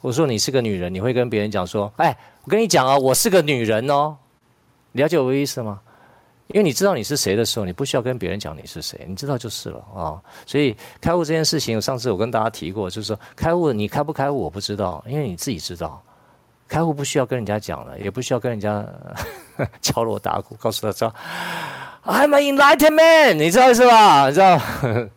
[0.00, 4.16] 我说你是个女人，你会跟别人讲说，哎，我跟你讲啊，我是个女人哦，
[4.92, 5.82] 了解我的意思吗？
[6.48, 16.02] 因为你知道你是谁的时候，你不需要跟别人讲你是谁，你知道就是了啊、所以开悟这件事情，上次我跟大家提过，就是说开悟你开不开悟我不知道，因为你自己知道。
[16.66, 18.84] 开悟不需要跟人家讲了，也不需要跟人家
[19.82, 21.14] 敲锣打鼓，告诉他说
[22.04, 24.28] I'm an enlightened man，你知道是吧？
[24.28, 24.60] 你知道？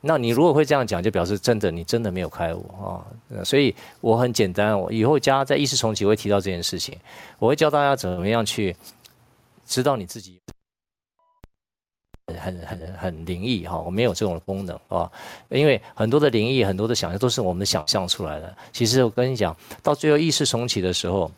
[0.00, 3.02] 那你如果会这样讲，就表示真的你真的没有开悟啊、
[3.44, 6.96] 所以我很简单，我以后加在意识重启会提到这件事情，
[7.38, 8.76] 我会教大家怎么样去
[9.66, 10.40] 知道你自己。
[12.36, 15.10] 很很很灵异哈，我没有这种功能啊，
[15.48, 18.54] 因为很多的灵异，很多的想象都是我们想象出来的。
[18.72, 21.30] 其实我跟你讲，到最后意识重启的时候，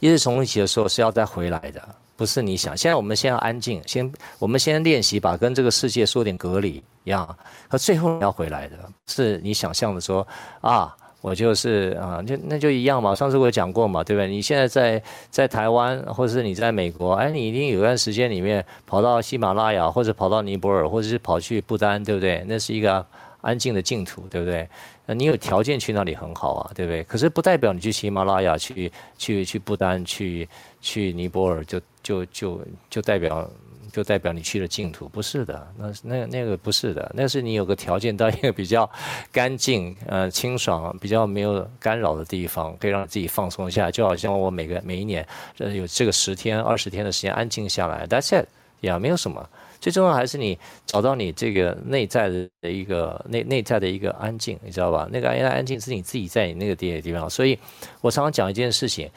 [0.00, 1.82] 意识重启的时候是要再回来的，
[2.16, 2.76] 不是你想。
[2.76, 7.36] 现在我们先要安静，先我们先练习把跟这个世界说点隔离一样，
[7.68, 10.26] 可最后要回来的，是你想象的说
[10.60, 10.94] 啊。
[11.24, 13.14] 我就是啊，就那就一样嘛。
[13.14, 14.28] 上次我讲过嘛，对不对？
[14.28, 22.44] 你现在在在台湾，或者是你在美国，哎，你一定有段时间里面跑到喜马拉雅，或者跑到尼泊尔，或者是跑去不丹，对不对？
[22.46, 23.02] 那是一个
[23.40, 24.68] 安静的净土，对不对？
[25.06, 27.02] 那你有条件去那里很好啊，对不对？
[27.04, 30.46] 可是不代表你去喜马拉雅、去去去不丹、去
[30.82, 32.60] 去尼泊尔，就就就
[32.90, 33.50] 就代表。
[33.94, 38.90] 就代表你去了净土，不是的，那那那个不是的，那是你有个条件到一个比较
[39.30, 43.92] 干净、 呃清爽、比较没有干扰的地方，可以让自己放松一下。
[43.92, 45.24] 就好像我每个每一年，
[45.58, 48.48] 呃，有这个十天、二十天的时间安静下来，That's it，
[48.80, 49.48] 呀，没有什么。
[49.80, 55.08] 最重要还是你找到你这个内在的一个内内在的一个安静，你知道吧？
[55.12, 57.30] 那个安安静是你自己在你那个地的地方。
[57.30, 57.56] 所以
[58.00, 59.08] 我常常讲一件事情。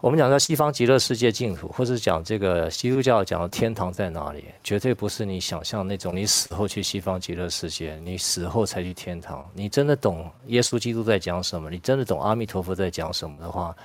[0.00, 9.46] 我们讲到西方极乐世界净土，或者讲这个基督教讲的天堂在哪里，绝对不是你想象那种你死后去西方极乐世界，你死后才去天堂。
[9.52, 11.68] 你真的懂耶稣基督在讲什么？
[11.68, 13.76] 你真的懂阿弥陀佛在讲什么的话，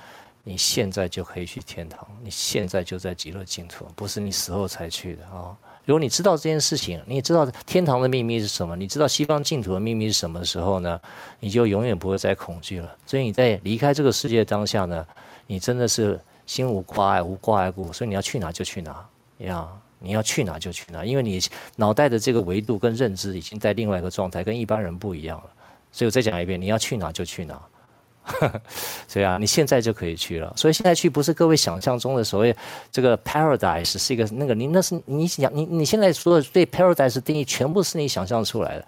[0.42, 5.54] 你现在就可以去天堂，你现在就在极乐净土，不是你死后才去的啊！
[5.86, 11.00] 如果你知道这件事情，你也知道天堂的秘密是什么，你知道西方净土的秘密是什么时候呢，
[11.38, 12.96] 你就永远不会再恐惧了。
[13.06, 15.06] 所以你在离开这个世界当下呢，
[15.46, 19.08] 你真的是心无挂碍，无挂碍故，所以你要去哪就去哪，
[19.38, 19.68] 呀，
[20.00, 21.40] 你要去哪就去哪，因为你
[21.76, 25.44] 脑袋的这个维度跟认知已经在另外一个状态，跟一般人不一样了。
[25.92, 27.62] 所以我再讲一遍，你要去哪就去哪，
[29.08, 30.52] 所以啊，你现在就可以去了。
[30.56, 32.54] 所以现在去不是各位想象中的所谓
[32.90, 38.86] 这个 paradise 是一个那个你那是你想你你现在说的对 paradise 定义全部是你想象出来的，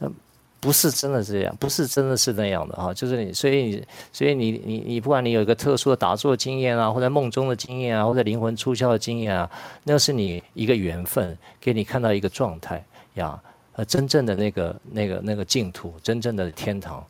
[0.00, 0.14] 嗯。
[0.62, 9.50] 不是真的这样，不是真的是那样的哈，就是你，所以你，所以你，你，你不管你有一个特殊的打坐经验啊，或者梦中的经验啊，或者灵魂出窍的经验啊，
[9.84, 12.84] 那是你一个缘分，给你看到一个状态
[13.14, 13.40] 呀，
[13.72, 17.02] 呃，真正的那个那个那个净土，真正的天堂，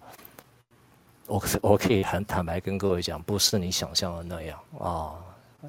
[1.31, 5.15] 我我可以很坦白跟各位讲，不是你想象的那样啊。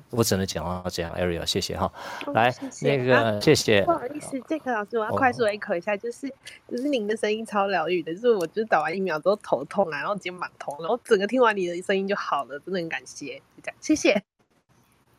[0.09, 1.91] 我只能讲到这样，Ariel，谢谢哈。
[2.33, 3.81] 来，那个、啊、谢谢。
[3.83, 6.33] 不好意思，杰克老师，我要快速 echo 一下，就是
[6.69, 14.23] 就是您的声音超疗愈的，就是我就是打完疫苗之后头痛啊，然后肩膀痛，然后整个听完你的声音就好了，真的很感谢，就这样，谢谢。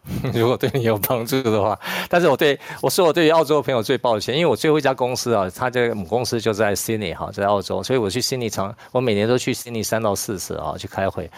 [0.35, 1.79] 如果对你有帮助的话，
[2.11, 11.31] 但是我对我说我对于澳洲的朋友最抱歉，因为我最后一家公司啊，他这个母公司就在悉尼哈，在澳洲，所以我去悉尼常，我每年都去悉尼三到四次啊，去开会。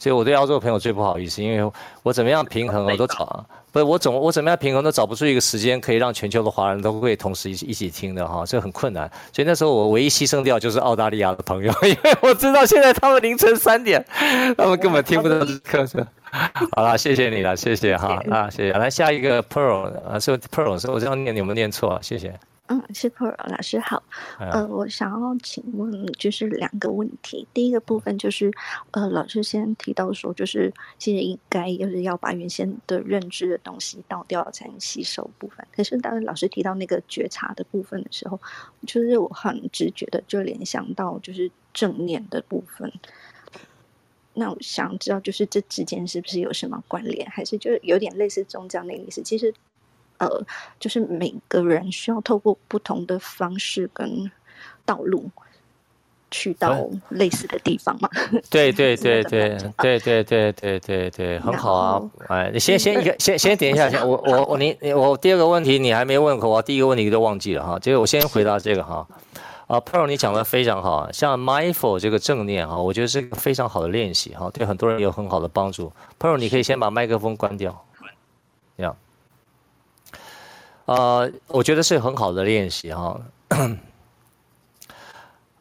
[0.00, 1.72] 所以我对澳洲的朋友最不好意思，因为
[2.02, 9.08] 我怎么样平衡我都找，不是我怎么我怎么样平衡都找不出一个时间可以让全球的华人都会同时一起一起听的哈，这很困难。
[9.32, 14.04] 所以那时候我唯一牺牲掉就是澳大利亚的朋友，因为我知道现在他们凌晨三点，
[14.56, 16.04] 他们根本听不到课程。
[16.74, 18.72] 好了，谢谢你了，谢谢哈啊，谢谢。
[18.72, 21.98] 来下一个 Pearl 啊，是 Pearl，是我这样念你有没有念错？
[22.00, 22.32] 谢谢。
[22.72, 24.00] 嗯，是 Pearl 老师好。
[24.38, 27.44] 呃，我想要请问，就是两个问题。
[27.52, 28.48] 第一个部分就是，
[28.92, 35.66] 呃，老师先提到说，就是其实应该就是要把原先的认知的东西倒掉才能吸收部分。
[35.74, 38.40] 可是当老师提到那个觉察的部分的时候，
[38.86, 42.92] 就是我很直觉的就联想到就是正念的部分。
[44.34, 49.20] 那我想知道，就是这之间是不是有什么关联，还是就是有点类似宗教那个意思？
[49.22, 49.52] 其实。
[50.20, 50.46] 呃，
[50.78, 54.30] 就是每个人需要透过不同的方式跟
[54.84, 55.30] 道路，
[56.30, 58.08] 去到类似的地方嘛？
[58.50, 62.02] 对对 对对对对对对对对，很好啊！
[62.28, 69.06] 哎，你先先一个 先先点一下，先我我我你我第二个问题你还没问过，我第一个问题都忘记了哈，这个我先回答这个哈。
[69.66, 75.92] 啊，Pearl 你讲的非常好，像 mindful 这个正念哈，我觉得是个非常好的练习哈，对很多人有很好的帮助。
[76.18, 77.84] Pearl 你可以先把麦克风关掉，
[78.76, 78.96] 这样。
[80.90, 83.20] 呃，我觉得是很好的练习哈。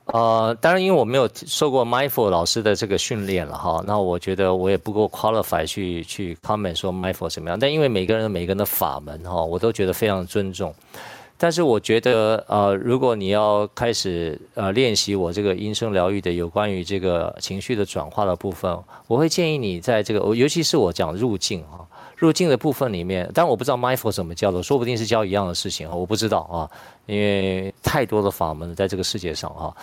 [0.05, 7.59] 呃，当然，因为我没有受过 mindful 老师的这个训练了哈，那我觉得我也不够 qualify 去去 comment 说 mindful 怎么样。
[7.59, 10.73] 但因为每个人每个人的法门哈，我都觉得非常尊重。
[11.37, 18.75] 但是我觉得，呃，如果你要开始呃练习我这个音声疗愈的有关于这个情绪的转化的部分，
[19.05, 21.87] 我会建议你在这个，尤其是我讲入境哈，
[22.19, 26.69] 入境的部分里面，当然我不知道 mindful 怎么教的，说不定是教一样的事情啊，我不知道啊，
[27.07, 29.73] 因为太多的法门在这个世界上啊，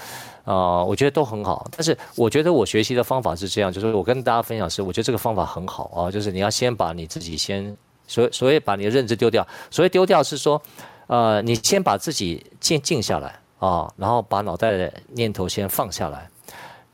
[0.45, 1.67] 啊，我觉得都很好。
[1.75, 7.77] 但是我觉得我学习的方法是这样，就是我跟大家分享是，我觉得这个方法很好啊，就是你要先把你自己先
[8.07, 10.61] 所所以把你的认知丢掉，所谓丢掉是说。
[11.09, 16.29] 呃，你先把自己静静下来啊，然后把脑袋的念头先放下来，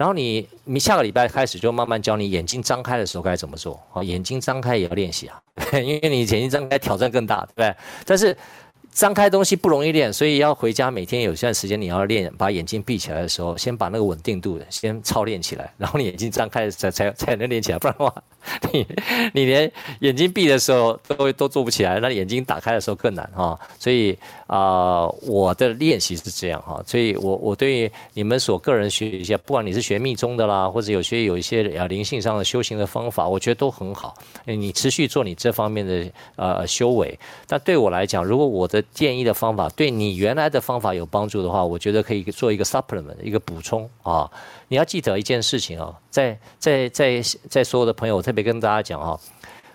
[0.03, 5.41] 然后你你下个礼拜开始就慢慢教你眼睛张开的时候该怎么做啊，眼睛张开也要练习啊，
[5.79, 7.77] 因为你眼睛张开挑战更大，对不对？
[8.05, 8.37] 但是。
[8.95, 18.15] 张开东西不容易练，所以要回家每天有段时间你要练，把眼睛闭起来的时候，先把那个稳定度先操练起来，然后你眼睛张开才才才能练起来，不然的话，
[18.71, 18.87] 你
[19.33, 23.59] 你连眼睛闭的时候都都做不起来，那眼睛打开的时候更难哈。
[23.79, 24.15] 所以
[24.53, 37.19] 啊、我的练习是这样哈，所以我我对你们所个人学一下，不管你是学密宗的啦，或者有些有一些啊灵性上的修行的方法，我觉得都很好，你持续做你这方面的呃修为。
[37.47, 44.31] 但对我来讲，如果我的建议的方法对你原来的方法有帮助的话，我觉得可以做一个 supplement，一个补充啊。
[44.69, 49.19] 你要记得一件事情啊，在在在在所有的朋友，我特别跟大家讲啊，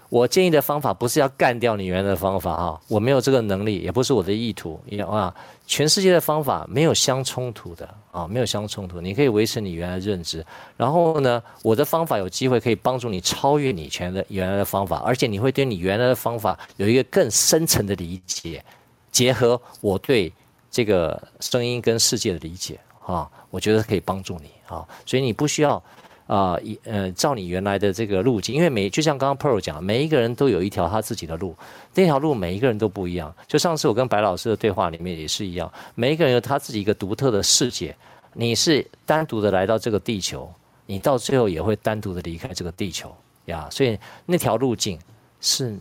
[0.09, 5.33] 我建议的方法不是要干掉你原来的方法啊，我没有这个能力，也不是我的意图，你啊，
[5.65, 10.45] 全世界的方法没有相冲突的啊，没有相冲突，你可以维持你原来的认知，
[10.77, 18.63] 然后呢，我的方法有机会可以帮助你超越你全的原来的方法，而且你会对你原来的方法有一个更深层的理解。
[19.11, 20.31] 结合我对
[20.69, 25.81] 这个声音跟世界的理解啊，我觉得可以帮助你啊，所以你不需要
[26.27, 31.55] 啊，一呃，照你原来的这个路径，因为每就像刚刚 Pearl 讲，每一个人都有一条他自己的路，
[31.95, 33.33] 那条路每一个人都不一样。
[33.47, 37.95] 就上次我跟白老师的对话里面也是一样，每一个人有他自己一个独特的世界。
[38.33, 40.51] 你是单独的来到这个地球，
[40.85, 43.15] 你到最后也会单独的离开这个地球
[43.45, 43.67] 呀。
[43.71, 44.99] 所以那条路径
[45.41, 45.75] 是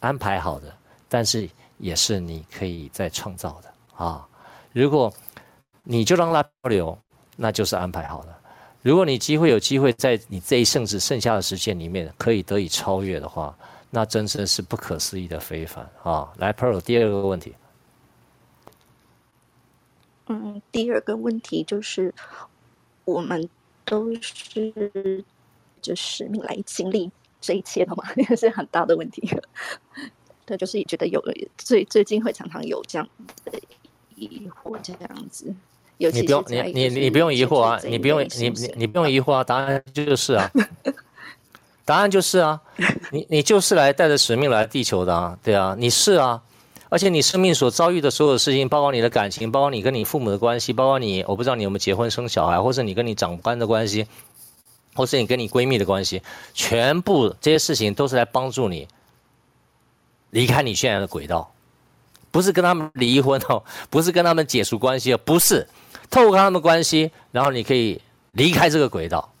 [0.00, 0.74] 安排好的，
[1.08, 1.48] 但是。
[1.78, 4.24] 也是你可以再创造的啊！
[4.72, 5.12] 如果
[5.82, 6.96] 你就让它漂流，
[7.34, 8.32] 那就是安排好的。
[8.82, 13.56] 如果你机会有机会在你这一生子剩下的时间里面可以得以超越的话，
[13.90, 16.32] 那真的是不可思议的非凡啊！
[16.38, 17.54] 来，Pearl，第二个问题。
[20.26, 22.12] 嗯，第二个问题就是，
[23.04, 23.48] 我们
[23.84, 25.24] 都是
[25.80, 27.10] 就使命来经历
[27.40, 29.22] 这一切的嘛，这 是很大的问题。
[30.44, 31.22] 对，就是也觉得有
[31.56, 33.08] 最最近会常常有这样
[33.44, 33.60] 的
[34.16, 35.54] 疑惑，这样子。
[36.10, 40.50] 你不用你你你不用疑惑啊，你不用你你你不用疑惑啊，答案就是啊，
[41.84, 42.60] 答案就是啊，
[43.10, 46.42] 你你就是来带着使命来地球的啊，对啊，你是啊，
[46.88, 54.06] 而且你生命所遭遇的所有事情，包括你的感情，包括你跟你父母的关系，包括你我不知道你有没有结婚生小孩，或是你跟你长官的关系，
[54.94, 56.22] 或是你跟你闺蜜的关系，
[56.54, 58.88] 全部这些事情都是来帮助你。
[60.30, 61.52] 离开你现在的轨道，
[62.32, 65.64] 不是跟他们离婚哦， 不是跟他们解除关系哦，不是，
[66.10, 68.00] 透过他们关系，然后你可以
[68.32, 69.32] 离开这个轨道，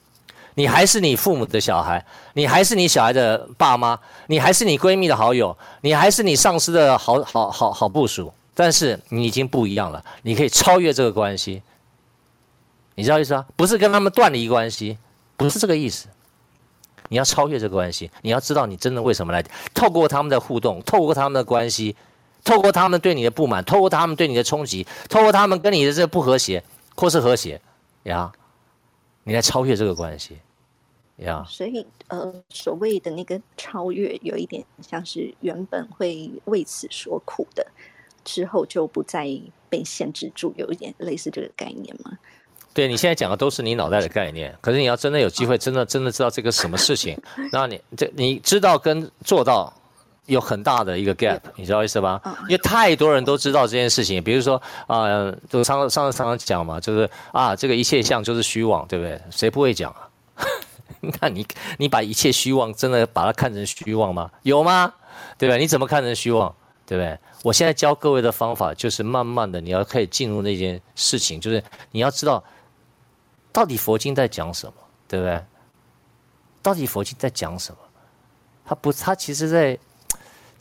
[0.54, 11.62] 你还是你父母的小孩，你还是你小孩的爸妈，你还是你闺蜜的好友，你还是你上司的好好好好部署，但是你已经不一样了，你可以超越这个关系，
[12.94, 13.44] 你知道意思啊？
[13.56, 14.98] 不是跟他们断离关系，
[15.36, 16.06] 不是这个意思。
[17.08, 19.44] 你要超越这个关系，你要知道你真的为什么来。
[19.74, 21.94] 透过他们的互动，透过他们的关系，
[22.44, 26.62] 透过他们对你的不满，透过他们对你的冲击，透过他们跟你的这个不和谐
[26.96, 27.60] 或是和谐
[28.04, 28.32] 呀，
[29.24, 30.38] 你来超越这个关系
[31.16, 31.44] 呀。
[31.48, 37.66] 所以呃，所谓的那个超越，有一点像是原本会为此所苦的，
[38.24, 39.28] 之后就不再
[39.68, 42.18] 被限制住，有一点类似这个概念吗？
[42.74, 47.20] 对，你现在讲的都是你脑袋的概念，可是你要真的有机会，真的真的知道这个什么事情，
[47.52, 49.72] 那你这你知道跟做到
[50.26, 52.20] 有很大的一个 gap，你知道意思吧？
[52.42, 54.56] 因为太多人都知道这件事情，比如说
[54.86, 59.20] 啊、呃，就上上次常常讲嘛，就是啊，这个一切相就是虚妄，对不对？
[59.30, 60.08] 谁不会讲啊？
[61.20, 61.44] 那 你
[61.76, 64.30] 你把一切虚妄真的把它看成虚妄吗？
[64.42, 64.92] 有吗？
[65.36, 65.58] 对不对？
[65.58, 66.54] 你怎么看成虚妄？
[66.86, 67.18] 对不对？
[67.42, 72.42] 我现在教各位的方法就是慢慢的，你要可以进入那件事情，就是你要知道
[73.52, 74.74] 到底佛经在讲什么，
[75.08, 75.42] 对不对？
[76.62, 77.78] 到底佛经在讲什么？
[78.64, 79.76] 他不，他其实在。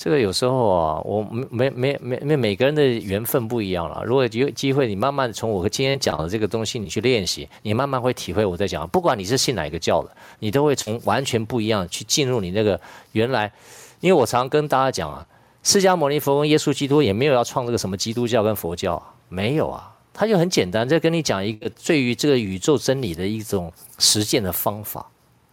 [0.03, 1.21] 这个有时候啊，我
[1.51, 4.03] 没没没没每个人的缘分不一样了。
[4.03, 8.89] 如果有机会，你慢慢从我今天讲的这个东西，你去练习，你慢慢会体会我在讲。
[8.89, 12.81] 不管你是信哪一个教的，你都会从完全不一样去进入你那个
[13.11, 13.53] 原来。
[13.99, 15.23] 因为我常跟大家讲啊，
[15.61, 18.99] 释迦牟尼佛跟耶稣基督也没有要创这个什么基督教跟佛教，
[19.29, 25.05] 没有啊，他就很简单，在跟你讲一个对于这个宇宙真理的一种实践的方法，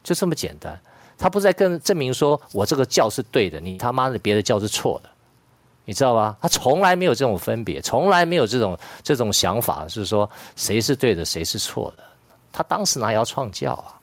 [0.03, 0.81] 就这么简单。
[1.19, 5.11] 他不是在跟证明说我这个教是对的，你他妈的别的教是错的，
[5.85, 6.37] 你知道吧？
[6.41, 12.05] 他从来没有这种分别，从来没有这种这种想法，是说谁是对的，谁是错的。
[12.53, 13.99] 他当时哪要创教啊？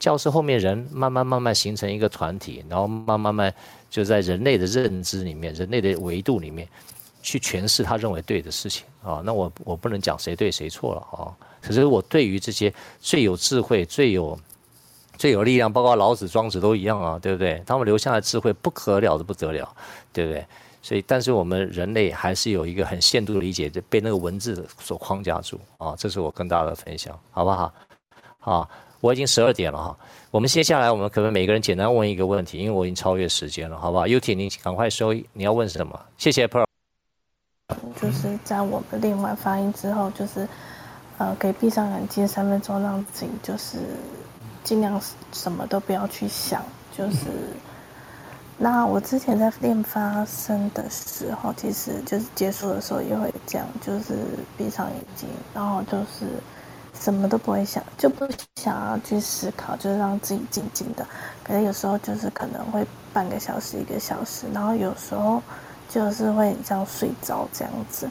[0.00, 3.54] 教是后面人慢慢慢慢形成一个团体，然后慢慢慢
[3.88, 6.68] 就在人类的认知里面、人类的维度里面
[7.22, 9.22] 去诠释他认为对的事情啊。
[9.24, 11.32] 那我我不能讲谁对谁错了啊。
[11.62, 14.38] 可是我对于这些最有智慧、最有
[15.16, 17.62] 最有力量，包括老子、庄子都一样啊，对不对？
[17.66, 19.68] 他们留下的智慧不可了的不得了，
[20.12, 20.44] 对不对？
[20.82, 25.94] 所以，但是我们人类还是有一个很限度的理解，就被那个文字所框架住啊。
[25.96, 27.72] 这是我跟大家的分享，好不好？
[28.38, 28.68] 好，
[29.00, 29.96] 我已经十二点了哈。
[30.30, 35.98] 我们接下来，我们可能每个人简单问一个问题，因为我已经超越时间了，好不好？Uti，你赶快说，你要问什么？
[36.18, 36.66] 谢谢 Pearl。
[37.98, 40.46] 就是在我们练完发音之后，就是
[41.16, 43.78] 呃，可以闭上眼睛三分钟，让自己就是。
[44.64, 45.00] 尽量
[45.32, 46.60] 什么都不要去想，
[46.96, 47.28] 就是。
[48.56, 54.14] 那我之前在练发声的时候，其实就是结束的时候也会这样，就是
[54.56, 56.26] 闭上眼睛，然后就是
[56.96, 61.04] 什么都不会想，就不想要去思考，就是让自己静静的。
[61.42, 65.42] 可是有时候就是可能会半个小时、一个小时，然后有时候
[65.88, 68.08] 就是会像睡着这样子。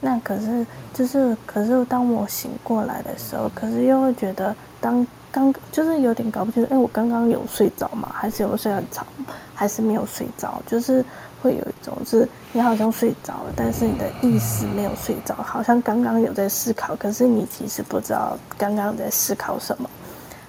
[0.00, 5.06] 那可是就是，可是当我醒过来的时候，可是又会觉得当。
[5.34, 8.08] 刚就是有点搞不清楚，哎，我刚刚有睡着吗？
[8.14, 9.04] 还是有睡很长？
[9.52, 10.62] 还是没有睡着？
[10.64, 11.04] 就是
[11.42, 19.90] 会有一种是，你好像睡着了，但是你的意识没有睡着，好像刚刚有在思考，可是你其实不知道刚刚在思考什么。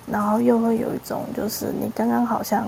[0.05, 2.67] 然后又会有一种，就是你刚刚好像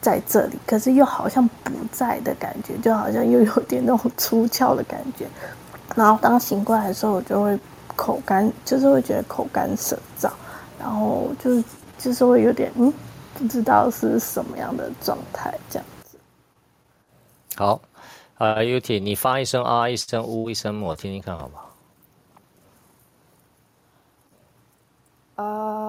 [0.00, 5.26] 在这里，可是又好像不在的感觉，就好像又有点那种出窍的感觉。
[5.94, 7.58] 然后当醒过来的时候，我就会
[7.94, 10.30] 口干，就是会觉得口干舌燥。
[10.78, 11.64] 然后就是
[11.98, 12.92] 就是会有点嗯，
[13.34, 16.16] 不知道是什么样的状态这样子。
[17.56, 17.80] 好，
[18.38, 21.64] 呃，Uti，你发一声啊，一声呜，一声，我听听看好不好？
[25.44, 25.88] 啊。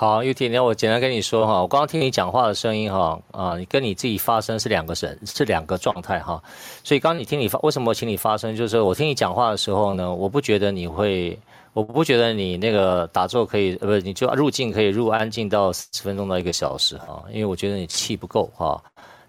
[0.00, 6.40] 好，UT，那我简单跟你说哈，我刚刚听你讲话的声音哈，啊，你跟你自己发声是两个声，是两个状态哈。
[6.84, 8.54] 所以刚刚你听你发，为什么请你发声？
[8.54, 11.36] 就是我听你讲话的时候呢，我不觉得你会，
[11.72, 18.80] 我不觉得你那个打坐可以，呃，不，你就入境可以入安静到十分钟到一个小时哈，因为我觉得你气不够哈。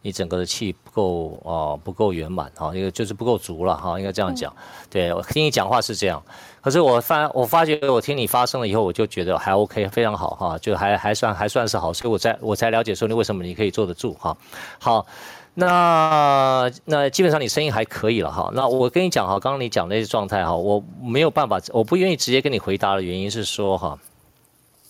[0.01, 4.51] 你整个的气不够啊、呃，不够圆满哈，一个就是不够足了哈，应该这样讲。
[4.53, 6.23] 嗯、对，我听你讲话是这样，
[6.61, 14.37] 可是我发我发觉我听你发声了以后，我就觉得还 OK，非常好哈，就还还算还算是好，所以我才我才了解说你为什么你可以坐得住哈。
[14.79, 15.05] 好，
[15.53, 18.49] 那那基本上你声音还可以了哈。
[18.53, 23.99] 那我跟你讲哈，刚刚你讲那些状态哈，我没有办法，我不愿意直接跟你回答的原因是说哈，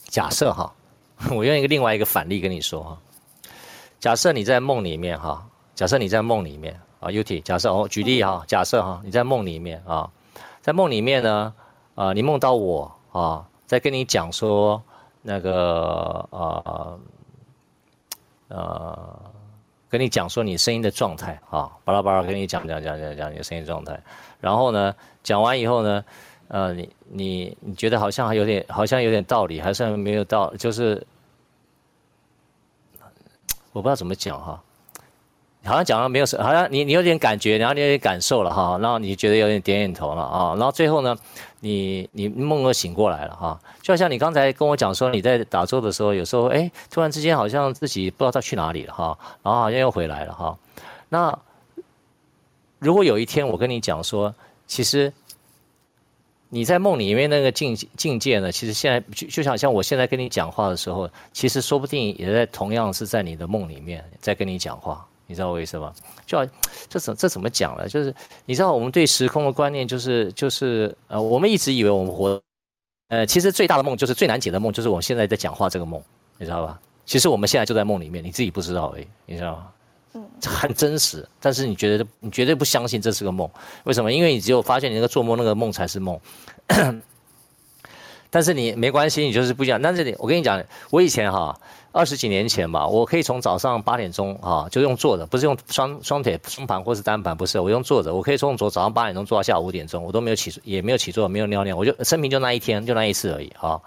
[0.06, 0.72] 假设哈，
[1.32, 2.98] 我用一个另外一个反例跟你说哈。
[4.00, 5.46] 假设你在梦里面哈，
[5.76, 10.10] 假设你在梦里面啊，Uti，假设哦举例哈，假设哈，你在梦里面啊，
[10.62, 11.54] 在梦里面呢，
[11.96, 14.82] 啊，你梦到我啊，在跟你讲说
[15.22, 17.00] 那个呃
[18.48, 19.20] 呃，
[19.90, 24.02] 跟你讲说你声音的状态啊，巴拉巴拉跟你讲讲讲讲讲你的声音状态，
[24.40, 26.06] 然后呢，讲完以后呢，
[26.48, 31.06] 呃，你你你觉得好像还有点好像有点道理，还是没有道，就是。
[33.72, 34.62] 我不知道怎么讲哈，
[35.64, 41.16] 好像讲了没有什，好像你你有点感觉，然后你有点感受了哈，然后你觉得有点点点头了啊，然后最后呢，
[41.60, 50.58] 你你梦又醒过来了哈，就好像你刚才跟我讲说你在打坐的时候，有时候哎，突然之间好像自己不知道他去哪里了哈，然后好像又回来了哈。
[51.10, 51.38] 那
[52.80, 54.34] 如果有一天我跟你讲说，
[54.66, 55.12] 其实
[56.50, 65.06] 你在梦里面那个境境界呢，其实现在就就像像我现在跟你讲话的时候，其实说不定也在同样是在你的梦里面在跟你讲话。
[65.28, 65.94] 你知道我意思吗？
[66.26, 66.44] 就
[66.90, 67.88] 这怎这怎么讲呢？
[67.88, 68.12] 就是
[68.46, 72.42] 你知道我们对时空的观念，就是就是呃，我们一直以为我们活，
[73.10, 76.02] 呃，其实最大的梦就是最难解的梦，就是我们现在在讲话这个梦，
[76.40, 76.80] 你知道吧？
[77.06, 79.68] 其实我们现在就在梦里面，你自己不知道而已，你知道吗？
[80.14, 83.50] 嗯，很真实，但是你觉得你绝对不相信这是个梦，
[83.84, 84.12] 为什么？
[84.12, 86.20] 因为你只有发现你那个做梦那个梦才是梦，
[88.30, 89.82] 但是你没关系，你就是不一样。
[89.82, 91.60] 但是你我跟你讲，我以前哈。
[91.92, 103.82] 二十几年前吧，我可以从早上八点钟啊，就用坐的，不是用双双腿双盘或是单盘，不是，我用坐着，我可以从早早上八点钟坐到下午五点钟，我都没有起，也没有起坐，没有尿尿，我就生平就那一天，就那一次而已啊。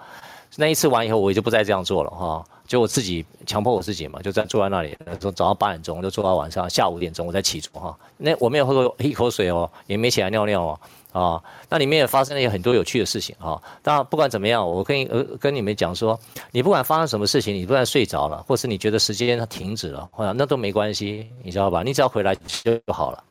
[0.56, 7.98] 那一次完以后，我也就不再这样做了哈，就我自己强迫我自己嘛，就在坐在那里，从早上八点钟就坐到晚上下午五点钟，我再起床哈。
[8.16, 10.80] 那我没有喝过一口水哦，也没起来尿尿哦。
[11.12, 13.62] 啊，那里面也发生了很多有趣的事情哈。
[13.82, 16.18] 当然，不管怎么样，我跟呃跟你们讲说，
[16.50, 21.82] 你不管发生什么事情，你不管睡着了，或是你觉得时间它停止了，或者那都没关系，你知道吧？
[21.82, 23.22] 你只要回来就好了，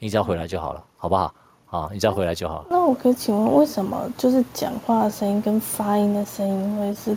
[0.00, 1.32] 你只要回来就好了，好不好？
[1.70, 2.64] 啊，你再回来就好。
[2.70, 7.16] 那我可以请问，为什么就是讲话的声音跟发音的声音会是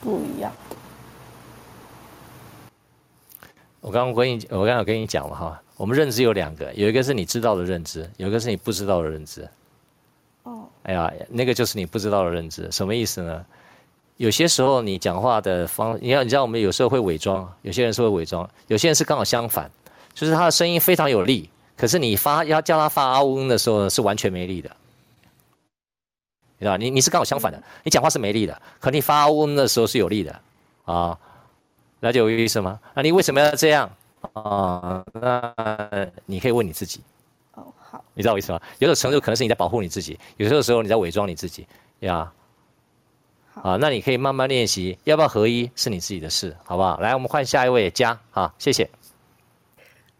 [0.00, 0.50] 不一样？
[3.80, 9.48] 我刚刚跟你，我刚刚跟你讲了哈，我们认知有两个，有一个是你知道的认知，有一个是你不知道的认知。
[10.44, 13.44] 哦，哎呀，那个就是你不知道的认知，什么意思呢？
[14.18, 19.68] 有些时候你讲话的方，你要你知道，我们有时候会伪装，有些人是会伪装，有些人是刚好相反，
[20.14, 24.70] 就是他的声音非常有力，可是你发要叫他发啊呜的时候呢，是完全没力的，
[26.58, 30.40] 你知道，你你是刚好相反的，你讲话是没力的，可你发啊呜的时候是有力的，
[30.84, 31.18] 啊，
[32.00, 32.78] 了解我意思吗？
[32.94, 33.90] 那你为什么要这样
[34.34, 35.04] 啊？
[35.12, 35.54] 那
[36.26, 37.00] 你可以问你自己。
[37.54, 38.60] 哦，好你知道我意思吗？
[38.78, 41.66] 有的时候可能是你在保护你自己，有的时候你在伪装你自己
[42.00, 42.32] 呀。
[43.54, 46.98] 啊，那你可以慢慢练习，要不要合一是你自己的事，好不好？
[47.00, 48.88] 来，我们换下一位加啊，谢谢。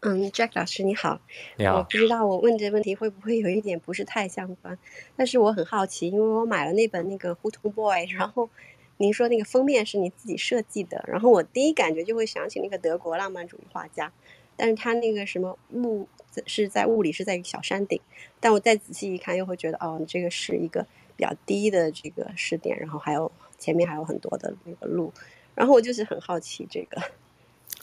[0.05, 1.19] 嗯，Jack 老师你好，
[1.57, 1.77] 你好。
[1.77, 4.77] 我不知道我问这问题会不会有一点不是太相关，
[5.15, 8.49] 但是我很好奇，因为我买了那本那个《胡同 boy》，然后
[8.97, 14.11] 您说那个封面是你自己设计的，然后我第一感觉就会想起那个德国浪漫主义画家，
[14.57, 16.07] 但是他那个什么雾。
[16.47, 18.01] 是在雾里，是在一个小山顶，
[18.39, 20.83] 但我再仔细一看，又会觉得哦，你这个是一个
[21.15, 25.13] 比较低的这个视点，然后还有前面还有很多的那个路，
[25.53, 26.99] 然后我就是很好奇这个。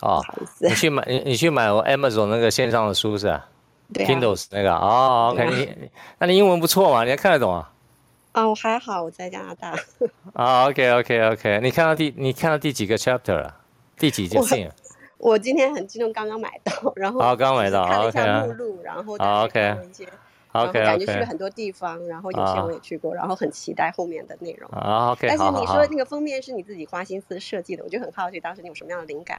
[0.02, 0.24] 哦，
[0.58, 3.48] 你去买你你去买我 Amazon 那个线上的书是吧
[3.92, 7.70] ？？Kindles 那个哦，OK，、啊、你那你英文不错嘛，你还看得懂啊？
[8.32, 9.70] 啊、哦，我还好，我在加拿大。
[10.34, 13.56] 啊、哦、，OK OK OK，你看到第你看到第几个 chapter 了？
[13.98, 14.70] 第几件信？
[15.18, 24.70] 我今天很激动，刚刚买到，然后好，刚买到，看了一下目录，然后好，OK，然后感觉去了很多地方，然后有些我也去过，然后很期待后面的内容。
[24.70, 29.38] 啊，OK，但是你说那个封面是你自己花心思设计的，我就很好奇，当时你有什么样的灵感？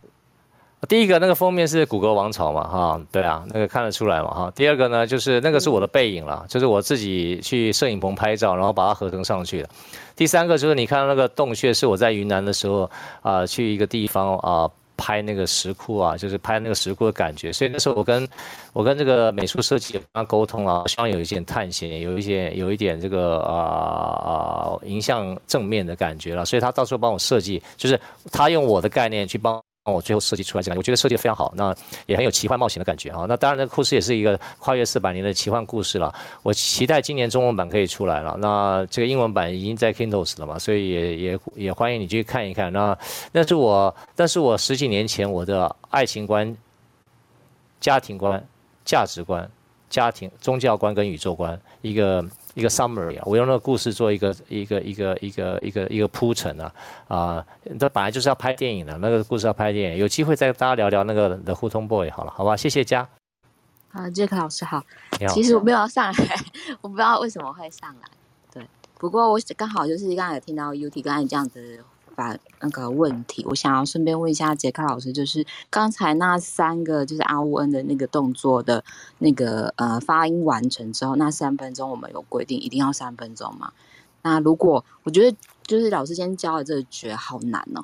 [0.88, 4.52] 第一个那个封面是谷歌王朝嘛，哈，对啊，那个看得出来嘛，哈。
[4.56, 9.70] 第二个呢，就是那个是我的背影了，就是我自己去摄影棚拍照，然后把它合成上去的。
[10.16, 12.90] 第三个就是你看到那个洞穴，是我在云南的时候
[13.22, 14.70] 啊，去一个地方啊。
[14.98, 18.28] 拍那个石窟啊，就是拍那个石窟的感觉，所以那时候我跟
[18.72, 23.58] 我跟这个美术设计跟他沟通啊，希望有一些探险，有一些有一点这个啊
[24.22, 28.00] 啊迎向正面的感觉了，所以他到时候帮我设计，就是
[28.32, 29.60] 他用我的概念去帮。
[29.86, 31.76] 我最后设计出来这个，我觉得设计的非常好，那
[32.06, 33.26] 也很有奇幻冒险的感觉啊。
[33.28, 36.14] 那当然，这个故事也是一个跨越四百年的奇幻故事了。
[36.44, 38.38] 我期待今年中文版可以出来了。
[38.40, 42.72] 那这个英文版已经在 Kindles 了嘛，所以也也也欢迎你去看一看。
[42.72, 42.96] 那
[43.32, 46.56] 那是我，但是我十几年前我的爱情观、
[47.80, 48.48] 家庭观、
[48.86, 49.50] 价值观、
[49.90, 52.24] 家庭、宗教观跟宇宙观一个。
[52.54, 56.74] 一个 summary 啊，我用那个故事做一个一个一个一个一个一个铺陈啊
[57.08, 57.46] 啊，
[57.80, 62.58] 这本来就是要拍电影的，那个故事要拍电影，有机会再跟大家聊聊那个 The Huton Boy 好了，好吧？
[62.58, 63.08] 谢谢佳。
[63.92, 64.84] 啊，Jack 老师好。
[65.20, 65.34] 你好。
[65.34, 66.36] 其实我没有要上来，
[66.82, 68.10] 我不知道为什么会上来。
[68.54, 68.66] 对，
[68.98, 71.84] 不过我刚好就是刚才有听到 UT 刚才这样子。
[72.16, 78.84] 把那个问题，我想要顺便问一下杰克老师，就是刚才那三个就是阿乌恩的那个动作的
[79.20, 83.72] 那个呃发音完成之后，那三分钟我们有规定一定要三分钟吗？
[84.24, 87.84] 那如果我觉得就是老师先教的这个诀好难哦，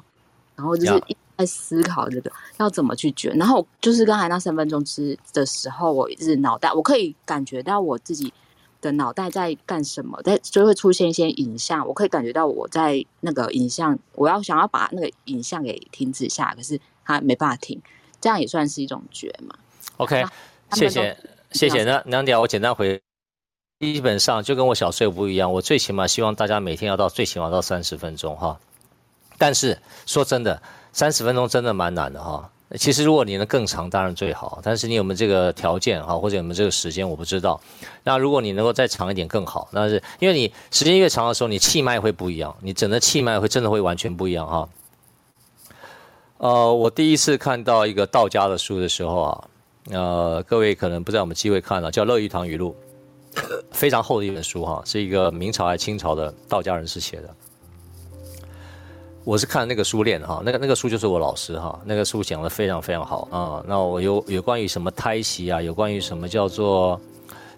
[0.56, 3.36] 然后就是一在思考这个要怎么去卷。
[3.38, 8.34] 然后就是刚才那三分钟之的时候，我一直脑袋我可以感觉到我自己
[8.82, 17.82] 的脑袋在干什么，在就会出现一些影像，我可以感觉到我在那个影像，我要想要把那个影像给停止下，可是它没办法停，
[18.22, 19.56] 这样也算是一种觉嘛。
[19.98, 20.24] OK，
[20.74, 21.18] 谢谢
[21.52, 21.84] 谢谢。
[21.84, 23.02] 那两点我简单回。
[23.80, 28.60] 基本上就跟我小时候不一样，我最起码希望大家每天要到最起码到三十分钟哈。
[29.38, 30.60] 但是说真的，
[30.92, 32.52] 三十分钟真的蛮难的哈。
[32.76, 34.60] 其实如果你能更长，当然最好。
[34.62, 37.60] 但是你有没有这个条件哈，或者有没有这个时间，我不知道。
[38.04, 44.70] 那如果你能够再长一点更好，那是因为你时间越长的时候，你气脉会不一样，你整个气脉会真的会完全不一样哈。
[46.40, 49.48] 呃，我第一次看到一个道家的书的时候啊，
[49.92, 52.76] 呃，各位可能不知道有没有机会看了，叫《乐玉堂语录》。
[53.72, 57.36] 非常厚的一本书哈，是一个明朝还是清朝的道家人士写的。
[59.28, 63.62] 我是看那个书练哈，那个那个书就是我老师哈，那个书讲的非常非常好啊。
[63.68, 66.98] 那我有有关于什么胎息啊，有关于什么叫做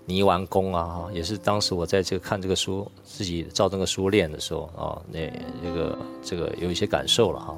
[0.04, 5.32] 泥丸功啊，哈也是当时我在这个看这个书，自己照这个书练的时候啊，那
[5.64, 7.56] 这个这个有一些感受了哈。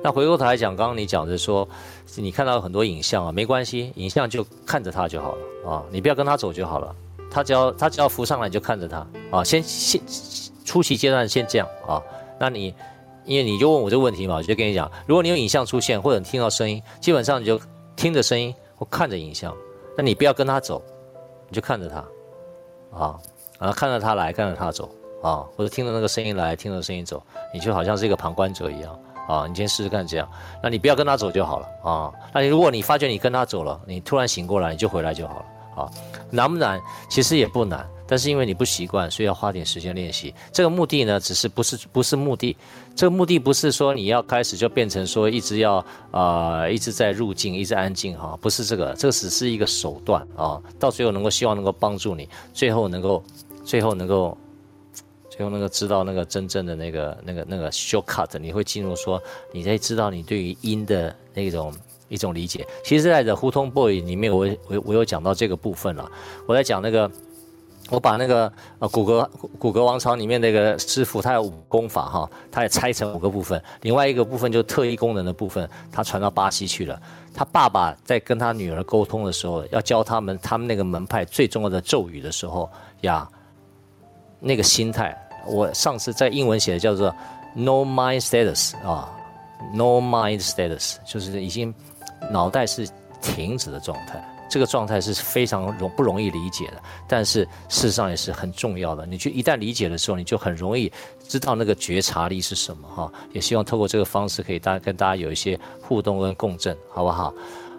[0.00, 1.68] 那回过头来讲，刚刚你讲的说，
[2.14, 6.94] 你看到很多影像啊，没关系，影像就看着它就好了啊，你不要跟他走就好了。
[7.28, 9.42] 他只要他只要浮上来，你就看着他啊。
[9.42, 10.00] 先先
[10.64, 12.00] 初期阶段先这样啊。
[12.38, 12.72] 那你
[13.24, 17.60] 因为你就问我这个问题嘛，我就跟你讲，如果你有影像出现或者你听到声音，基本上你就
[17.96, 19.54] 听着声音或看着影像。
[19.96, 20.82] 那你不要跟他走，
[21.48, 21.96] 你就看着他
[22.98, 23.18] 啊，
[23.58, 24.88] 然后看着他来，看着他走
[25.22, 28.98] 啊，或者听着那个声音来，听着声音走，你就好像是一个旁观者一样
[29.28, 29.46] 啊。
[29.46, 30.28] 你先试试看这样，
[30.62, 32.12] 那你不要跟他走就好了啊。
[32.32, 35.44] 那你如果你发觉你跟他走了，你突然醒过来，你就回来就好了。
[35.80, 35.90] 啊，
[36.30, 36.80] 难不难？
[37.08, 40.34] 其实也不难，但是因为你不习惯，所以要花点时间练习。
[40.52, 42.56] 这个目的呢，只是不是不是目的。
[42.94, 45.76] 这个目的不是说你要开始就变成说一直要
[46.10, 50.60] 啊、呃、一直在入静，一直安静哈，不是这个，这个只是一个手段啊。
[50.78, 53.22] 到最后能够希望能够帮助你，最后能够
[53.64, 54.36] 最后能够
[55.30, 59.22] 最后能够知道那个真正的那个那个那个 shortcut，你会进入说
[59.52, 61.72] 你在知道你对于音的那种。
[62.10, 66.10] 一种理解，其实在《的胡同 boy》里面我，我我有讲到这个部分了。
[66.44, 67.08] 我在讲那个，
[67.88, 69.30] 我把那个呃古格
[69.60, 73.62] 古格王朝里面那个师傅，他有五功法哈，他也拆成五个部分。
[73.82, 77.00] 另外一个部分就是特异功能的部分，他传到巴西去了。
[77.32, 82.68] 他爸爸在跟他女儿沟通的时候，要教他们他们那个门派最重要的咒语的时候
[83.02, 83.28] 呀，
[84.40, 87.14] 那个心态，我上次在英文写的叫做
[87.54, 89.08] “no mind status” 啊
[89.72, 91.72] ，“no mind status” 就是已经。
[92.30, 92.88] 脑袋是
[93.22, 99.06] 停止的状态，这个状态是非常容不容易理解的，但是事实上也是很重要的。
[99.06, 100.92] 你就一旦理解的时候，你就很容易
[101.28, 103.12] 知道那个觉察力是什么哈。
[103.32, 107.32] 也希望透过这个方式，可以大家跟大家有一些互动跟共振，好不好？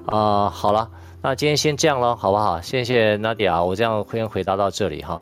[0.08, 0.90] 啊、好了，
[1.22, 2.60] 那今天先这样了，好不好？
[2.62, 5.22] 谢谢 Nadia，我这样先回答到这里哈。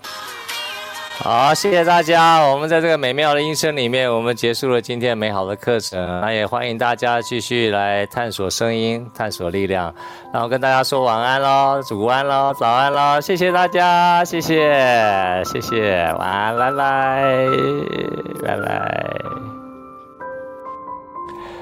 [1.22, 2.40] 好，谢谢大家。
[2.40, 6.22] 我们在这个美妙的音声里面，我们结束了今天美好的课程。
[6.22, 9.94] 那也欢迎大家继续来探索声音，探索力量。
[10.34, 13.20] 然后跟大家说晚安喽，午安喽，早安喽。
[13.20, 17.36] 谢谢大家，谢谢，谢谢，晚安，拜拜，
[18.42, 19.06] 拜拜。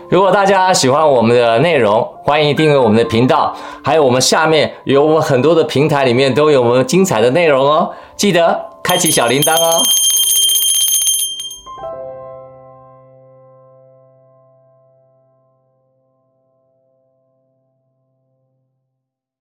[0.08, 3.56] 如果大家喜欢我们的内容，欢迎订阅我们的频道。
[3.84, 8.67] 还有我们下面有我们很多的平台里面都有我们精彩的内容哦，记得。
[8.88, 9.84] 开启小铃铛哦。